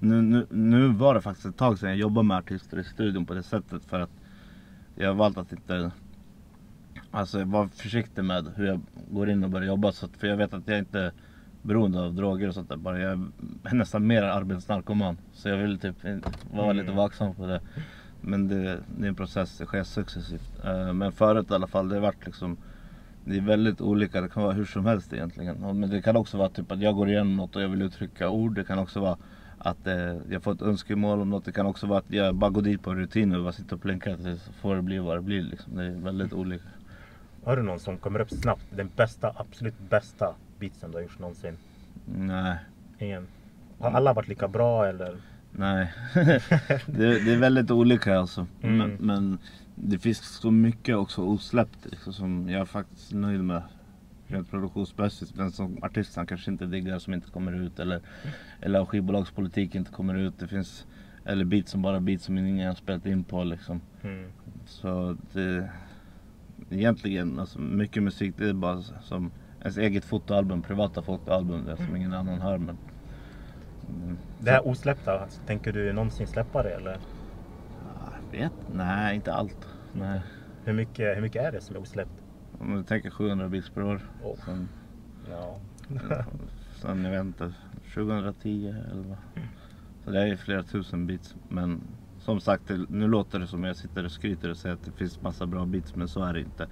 Nu, 0.00 0.22
nu, 0.22 0.46
nu 0.50 0.88
var 0.88 1.14
det 1.14 1.20
faktiskt 1.20 1.46
ett 1.46 1.56
tag 1.56 1.78
sedan 1.78 1.88
jag 1.88 1.98
jobbade 1.98 2.26
med 2.26 2.36
artister 2.36 2.78
i 2.78 2.84
studion 2.84 3.26
på 3.26 3.34
det 3.34 3.42
sättet 3.42 3.84
för 3.84 4.00
att 4.00 4.10
jag 4.94 5.08
har 5.08 5.14
valt 5.14 5.38
att 5.38 5.52
inte 5.52 5.90
Alltså 7.10 7.44
vara 7.44 7.68
försiktig 7.68 8.24
med 8.24 8.52
hur 8.56 8.66
jag 8.66 8.80
går 9.10 9.30
in 9.30 9.44
och 9.44 9.50
börjar 9.50 9.66
jobba 9.66 9.92
så 9.92 10.06
att, 10.06 10.16
för 10.16 10.26
jag 10.26 10.36
vet 10.36 10.54
att 10.54 10.68
jag 10.68 10.78
inte 10.78 11.12
beroende 11.62 12.00
av 12.00 12.14
droger 12.14 12.48
och 12.48 12.54
sånt 12.54 12.68
där 12.68 12.76
bara. 12.76 12.98
Jag 12.98 13.12
är 13.64 13.74
nästan 13.74 14.06
mer 14.06 14.22
arbetsnarkoman. 14.22 15.18
Så 15.32 15.48
jag 15.48 15.56
vill 15.56 15.78
typ 15.78 15.96
vara 16.52 16.72
lite 16.72 16.84
Mm. 16.84 16.96
vaksam 16.96 17.34
på 17.34 17.46
det. 17.46 17.60
Men 18.20 18.48
det, 18.48 18.62
det 18.98 19.04
är 19.04 19.08
en 19.08 19.14
process, 19.14 19.58
det 19.58 19.66
sker 19.66 19.84
successivt. 19.84 20.64
Eh, 20.64 20.92
Men 20.92 21.12
förut 21.12 21.50
i 21.50 21.54
alla 21.54 21.66
fall, 21.66 21.88
det 21.88 21.94
har 21.94 22.02
varit 22.02 22.26
liksom 22.26 22.56
Det 23.24 23.36
är 23.36 23.40
väldigt 23.40 23.80
olika, 23.80 24.20
det 24.20 24.28
kan 24.28 24.42
vara 24.42 24.52
hur 24.52 24.64
som 24.64 24.86
helst 24.86 25.12
egentligen. 25.12 25.56
Men 25.80 25.90
det 25.90 26.02
kan 26.02 26.16
också 26.16 26.36
vara 26.38 26.48
typ 26.48 26.72
att 26.72 26.80
jag 26.80 26.94
går 26.94 27.08
igenom 27.08 27.36
något 27.36 27.56
och 27.56 27.62
jag 27.62 27.68
vill 27.68 27.82
uttrycka 27.82 28.30
ord. 28.30 28.54
Det 28.54 28.64
kan 28.64 28.78
också 28.78 29.00
vara 29.00 29.16
att 29.58 29.86
eh, 29.86 30.16
jag 30.30 30.42
får 30.42 30.52
ett 30.52 30.62
önskemål 30.62 31.20
om 31.20 31.30
något. 31.30 31.44
Det 31.44 31.52
kan 31.52 31.66
också 31.66 31.86
vara 31.86 31.98
att 31.98 32.10
jag 32.12 32.34
bara 32.34 32.50
går 32.50 32.62
dit 32.62 32.82
på 32.82 32.94
rutin 32.94 33.34
och 33.34 33.42
bara 33.42 33.52
sitter 33.52 33.76
och 33.76 33.82
plinkar 33.82 34.16
tills 34.16 34.42
får 34.60 34.76
det 34.76 34.82
bli 34.82 34.98
vad 34.98 35.16
det 35.16 35.22
blir 35.22 35.42
liksom. 35.42 35.76
Det 35.76 35.84
är 35.84 35.90
väldigt 35.90 36.32
olika. 36.32 36.64
Har 37.44 37.56
du 37.56 37.62
någon 37.62 37.80
som 37.80 37.98
kommer 37.98 38.20
upp 38.20 38.30
snabbt? 38.30 38.62
Den 38.70 38.90
bästa, 38.96 39.32
absolut 39.36 39.78
bästa 39.90 40.34
beatsen 40.58 40.90
du 40.90 40.96
har 40.96 41.02
gjort 41.02 41.18
någonsin? 41.18 41.56
Nej. 42.04 42.56
Ingen? 42.98 43.26
Har 43.78 43.90
alla 43.90 44.12
varit 44.12 44.28
lika 44.28 44.48
bra 44.48 44.86
eller? 44.86 45.16
Nej, 45.50 45.92
det, 46.86 47.24
det 47.24 47.32
är 47.32 47.38
väldigt 47.38 47.70
olika 47.70 48.18
alltså. 48.18 48.46
Mm. 48.62 48.78
Men, 48.78 48.96
men 49.00 49.38
det 49.74 49.98
finns 49.98 50.18
så 50.18 50.50
mycket 50.50 50.96
också 50.96 51.22
osläppt 51.22 51.86
liksom, 51.86 52.12
som 52.12 52.48
jag 52.50 52.60
är 52.60 52.64
faktiskt 52.64 53.12
nöjd 53.12 53.44
med. 53.44 53.62
Rent 54.30 54.50
produktionsmässigt. 54.50 55.36
Men 55.36 55.52
som 55.52 55.78
artisten 55.82 56.26
kanske 56.26 56.50
inte 56.50 56.66
diggar 56.66 56.98
som 56.98 57.14
inte 57.14 57.30
kommer 57.30 57.52
ut. 57.52 57.78
Eller, 57.78 58.00
eller 58.60 58.84
skivbolagspolitik 58.84 59.74
inte 59.74 59.92
kommer 59.92 60.14
ut. 60.14 60.38
Det 60.38 60.48
finns 60.48 60.86
eller 61.28 61.44
beats 61.44 61.70
som 61.70 61.82
bara 61.82 62.00
beats 62.00 62.24
som 62.24 62.38
ingen 62.38 62.68
har 62.68 62.74
spelat 62.74 63.06
in 63.06 63.24
på 63.24 63.44
liksom. 63.44 63.80
Mm. 64.02 64.30
Så 64.66 65.16
det, 65.32 65.70
egentligen, 66.70 67.38
alltså 67.38 67.58
mycket 67.58 68.02
musik 68.02 68.34
det 68.36 68.48
är 68.48 68.52
bara 68.52 68.82
som 68.82 69.30
ens 69.60 69.76
eget 69.78 70.04
fotoalbum, 70.04 70.62
privata 70.62 71.02
fotoalbum, 71.02 71.64
det 71.64 71.76
som 71.76 71.96
ingen 71.96 72.12
annan 72.12 72.40
hör 72.40 72.58
men... 72.58 72.78
Mm. 73.88 74.18
Det 74.40 74.50
här 74.50 74.66
osläppta, 74.68 75.26
tänker 75.46 75.72
du 75.72 75.92
någonsin 75.92 76.26
släppa 76.26 76.62
det 76.62 76.70
eller? 76.70 76.98
Ja, 77.84 78.12
Jag 78.32 78.38
vet 78.38 78.52
Nej, 78.74 79.16
inte 79.16 79.32
allt. 79.32 79.68
Nej. 79.92 80.20
Hur 80.64 80.72
mycket, 80.72 81.16
hur 81.16 81.22
mycket 81.22 81.42
är 81.42 81.52
det 81.52 81.60
som 81.60 81.76
är 81.76 81.80
osläppt? 81.80 82.12
Om 82.58 82.74
du 82.76 82.82
tänker 82.84 83.10
700 83.10 83.48
bits 83.48 83.70
per 83.70 83.82
år. 83.82 84.00
Åh. 84.24 84.36
Sen, 84.44 84.68
Ja. 85.30 85.58
sen 86.82 87.04
jag 87.04 87.10
vet 87.10 87.20
inte, 87.20 87.52
2010, 87.94 88.74
11. 88.92 89.16
Så 90.04 90.10
det 90.10 90.20
är 90.22 90.26
ju 90.26 90.36
flera 90.36 90.62
tusen 90.62 91.06
bits. 91.06 91.34
Men 91.48 91.80
som 92.18 92.40
sagt, 92.40 92.70
nu 92.88 93.08
låter 93.08 93.38
det 93.38 93.46
som 93.46 93.64
jag 93.64 93.76
sitter 93.76 94.04
och 94.04 94.12
skryter 94.12 94.50
och 94.50 94.56
säger 94.56 94.74
att 94.74 94.84
det 94.84 94.92
finns 94.92 95.20
massa 95.22 95.46
bra 95.46 95.64
beats, 95.66 95.94
men 95.96 96.08
så 96.08 96.22
är 96.24 96.32
det 96.32 96.40
inte. 96.40 96.68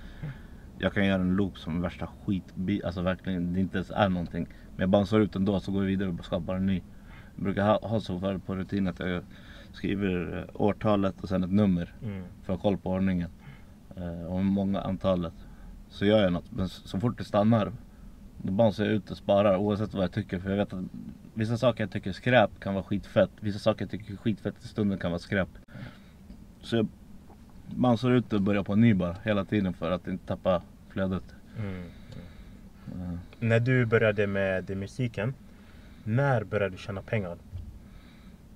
Jag 0.79 0.93
kan 0.93 1.07
göra 1.07 1.21
en 1.23 1.37
loop 1.37 1.59
som 1.59 1.77
är 1.77 1.81
värsta 1.83 2.07
skitbeat, 2.27 2.85
alltså 2.85 3.03
verkligen, 3.03 3.53
det 3.53 3.61
inte 3.61 3.77
ens 3.77 3.91
är 3.91 4.09
någonting. 4.09 4.47
Men 4.71 4.81
jag 4.81 4.89
bouncear 4.91 5.21
ut 5.21 5.33
den 5.33 5.45
då 5.45 5.61
så 5.61 5.73
går 5.73 5.81
vi 5.81 5.87
vidare 5.87 6.09
och 6.19 6.25
skapar 6.25 6.55
en 6.55 6.67
ny. 6.67 6.83
Jag 7.35 7.45
brukar 7.45 7.67
ha, 7.67 7.89
ha 7.89 8.01
så 8.01 8.21
för 8.21 8.39
på 8.39 8.55
rutin 8.57 8.89
att 8.89 8.99
jag 8.99 9.23
skriver 9.73 10.39
eh, 10.39 10.61
årtalet 10.63 11.21
och 11.23 11.29
sen 11.29 11.45
ett 11.45 11.53
nummer 11.53 11.95
Mm. 12.03 12.25
för 12.43 12.53
att 12.53 12.61
ha 12.61 12.71
koll 12.71 12.79
på 12.79 12.91
ordningen. 12.91 13.31
Eh, 13.97 14.27
och 14.27 14.45
många 14.45 14.81
antalet. 14.81 15.35
Så 15.89 16.05
gör 16.05 16.23
jag 16.23 16.33
något, 16.33 16.53
men 16.53 16.69
så 16.69 16.89
så 16.89 17.01
fort 17.01 17.19
det 17.19 17.25
stannar 17.25 17.73
då 18.43 18.53
bouncear 18.53 18.87
jag 18.87 18.95
ut 18.95 19.11
och 19.11 19.17
sparar 19.17 19.57
oavsett 19.57 19.95
vad 19.95 20.03
jag 20.05 20.13
tycker. 20.13 20.39
För 20.39 20.51
jag 20.51 20.57
vet 20.57 20.73
att 20.73 20.85
vissa 21.35 21.57
saker 21.57 21.83
jag 21.85 21.91
tycker 21.91 22.11
är 22.11 22.15
skräp 22.15 22.61
kan 22.61 22.75
vara 22.75 22.85
skitfett. 22.85 23.31
Vissa 23.41 23.59
saker 23.59 23.83
jag 23.83 23.91
tycker 23.91 24.13
är 24.13 24.17
skitfett 24.17 24.65
i 24.65 24.69
stunden 24.69 24.99
kan 24.99 25.11
vara 25.11 25.19
skräp. 25.19 25.49
Så 26.63 26.77
jag 26.77 26.89
bouncear 27.75 28.11
ut 28.11 28.33
och 28.33 28.43
börjar 28.43 28.63
på 28.63 28.73
en 28.73 28.81
ny 28.81 28.95
bara 28.95 29.17
hela 29.25 29.45
tiden 29.45 29.73
för 29.73 29.91
att 29.91 30.09
inte 30.09 30.27
tappa 30.27 30.63
flödet. 30.89 31.23
Mm. 31.59 31.83
Eh, 32.93 33.19
När 33.41 33.61
du 33.61 33.87
började 33.87 34.27
med 34.27 34.77
musiken, 34.77 35.35
när 36.05 36.45
började 36.45 36.75
du 36.75 36.79
tjäna 36.79 37.03
pengar? 37.03 37.37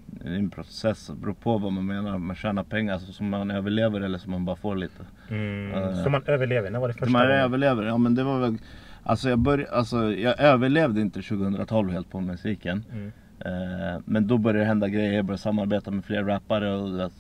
Det 0.07 0.29
är 0.29 0.33
en 0.35 0.51
process, 0.51 1.07
det 1.07 1.15
beror 1.15 1.35
på 1.35 1.59
vad 1.59 1.73
man 1.73 1.87
menar. 1.87 2.19
Man 2.19 2.37
tjänar 2.37 2.63
pengar 2.63 2.95
alltså, 2.95 3.13
som 3.13 3.29
man 3.29 3.51
överlever 3.51 4.01
eller 4.01 4.19
som 4.19 4.31
man 4.31 4.45
bara 4.45 4.57
får 4.57 4.77
lite. 4.77 5.03
Mm. 5.29 5.73
Eh. 5.75 6.03
Så 6.03 6.11
man 6.11 6.23
överlever, 6.27 6.71
när 6.71 6.79
var 6.79 6.89
det 6.89 6.95
första 6.95 7.11
man 7.11 7.23
gången? 7.23 7.41
överlever, 7.41 7.83
ja 7.83 7.99
men 7.99 8.15
det 8.15 8.25
var 8.25 8.41
väl 8.41 8.59
Alltså 9.03 9.29
jag, 9.29 9.39
börj, 9.39 9.67
alltså 9.73 10.13
jag 10.13 10.41
överlevde 10.41 11.01
inte 11.01 11.23
2012 11.23 11.91
helt 11.91 12.11
på 12.11 12.21
musiken. 12.21 12.85
Mm. 12.93 13.13
Eh, 13.39 14.01
men 14.05 14.27
då 14.27 14.39
började 14.39 14.59
det 14.59 14.65
hända 14.65 14.89
grejer, 14.89 15.13
jag 15.13 15.25
började 15.25 15.43
samarbeta 15.43 15.91
med 15.91 16.05
fler 16.05 16.25
rappare 16.25 16.73
och 16.75 17.11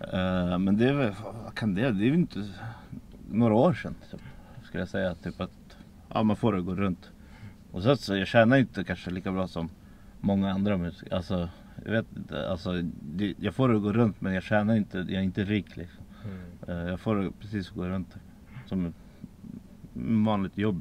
Eh, 0.00 0.58
men 0.58 0.76
det 0.76 0.88
är 0.88 0.92
väl, 0.94 1.14
vad 1.44 1.54
kan 1.54 1.74
det, 1.74 1.80
det 1.92 2.04
är 2.04 2.08
ju 2.08 2.14
inte 2.14 2.48
några 3.30 3.54
år 3.54 3.74
sedan 3.74 3.94
typ, 4.10 4.20
skulle 4.64 4.80
jag 4.80 4.88
säga. 4.88 5.14
Typ 5.14 5.40
att 5.40 5.76
ja, 6.12 6.22
man 6.22 6.36
får 6.36 6.52
det 6.52 6.58
att 6.58 6.64
gå 6.64 6.74
runt. 6.74 7.10
Och 7.72 7.82
så, 7.82 7.96
så 7.96 8.16
jag 8.16 8.26
tjänar 8.26 8.56
inte 8.56 8.84
kanske 8.84 9.10
lika 9.10 9.32
bra 9.32 9.48
som 9.48 9.68
många 10.20 10.50
andra 10.52 10.76
musiker. 10.76 11.14
Alltså, 11.14 11.48
jag 11.84 11.92
vet 11.92 12.06
inte, 12.16 12.48
alltså, 12.50 12.82
det, 13.00 13.34
jag 13.38 13.54
får 13.54 13.68
det 13.68 13.76
att 13.76 13.82
gå 13.82 13.92
runt 13.92 14.20
men 14.20 14.34
jag 14.34 14.42
tjänar 14.42 14.74
inte, 14.76 14.98
jag 14.98 15.10
är 15.10 15.20
inte 15.20 15.44
rik 15.44 15.76
liksom. 15.76 16.04
Mm. 16.24 16.78
Eh, 16.84 16.90
Jag 16.90 17.00
får 17.00 17.16
det 17.16 17.30
precis 17.40 17.68
att 17.68 17.74
gå 17.76 17.84
runt 17.88 18.14
som 18.66 18.86
ett 18.86 18.94
vanligt 20.24 20.58
jobb. 20.58 20.80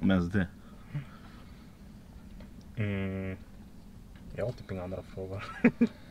Om 0.00 0.10
ens 0.10 0.30
det. 0.32 0.46
Mm. 2.76 3.36
Jag 4.36 4.44
har 4.44 4.52
typ 4.52 4.70
inga 4.70 4.82
andra 4.82 5.02
frågor. 5.02 5.44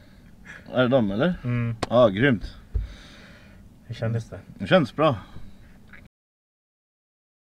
Är 0.74 0.82
det 0.82 0.88
de 0.88 1.12
eller? 1.12 1.34
Mm. 1.44 1.76
Ja, 1.90 2.08
grymt. 2.08 2.56
Hur 3.86 3.96
kändes 3.96 4.30
det? 4.30 4.40
Det 4.60 4.68
känns 4.68 4.96
bra. 4.96 5.16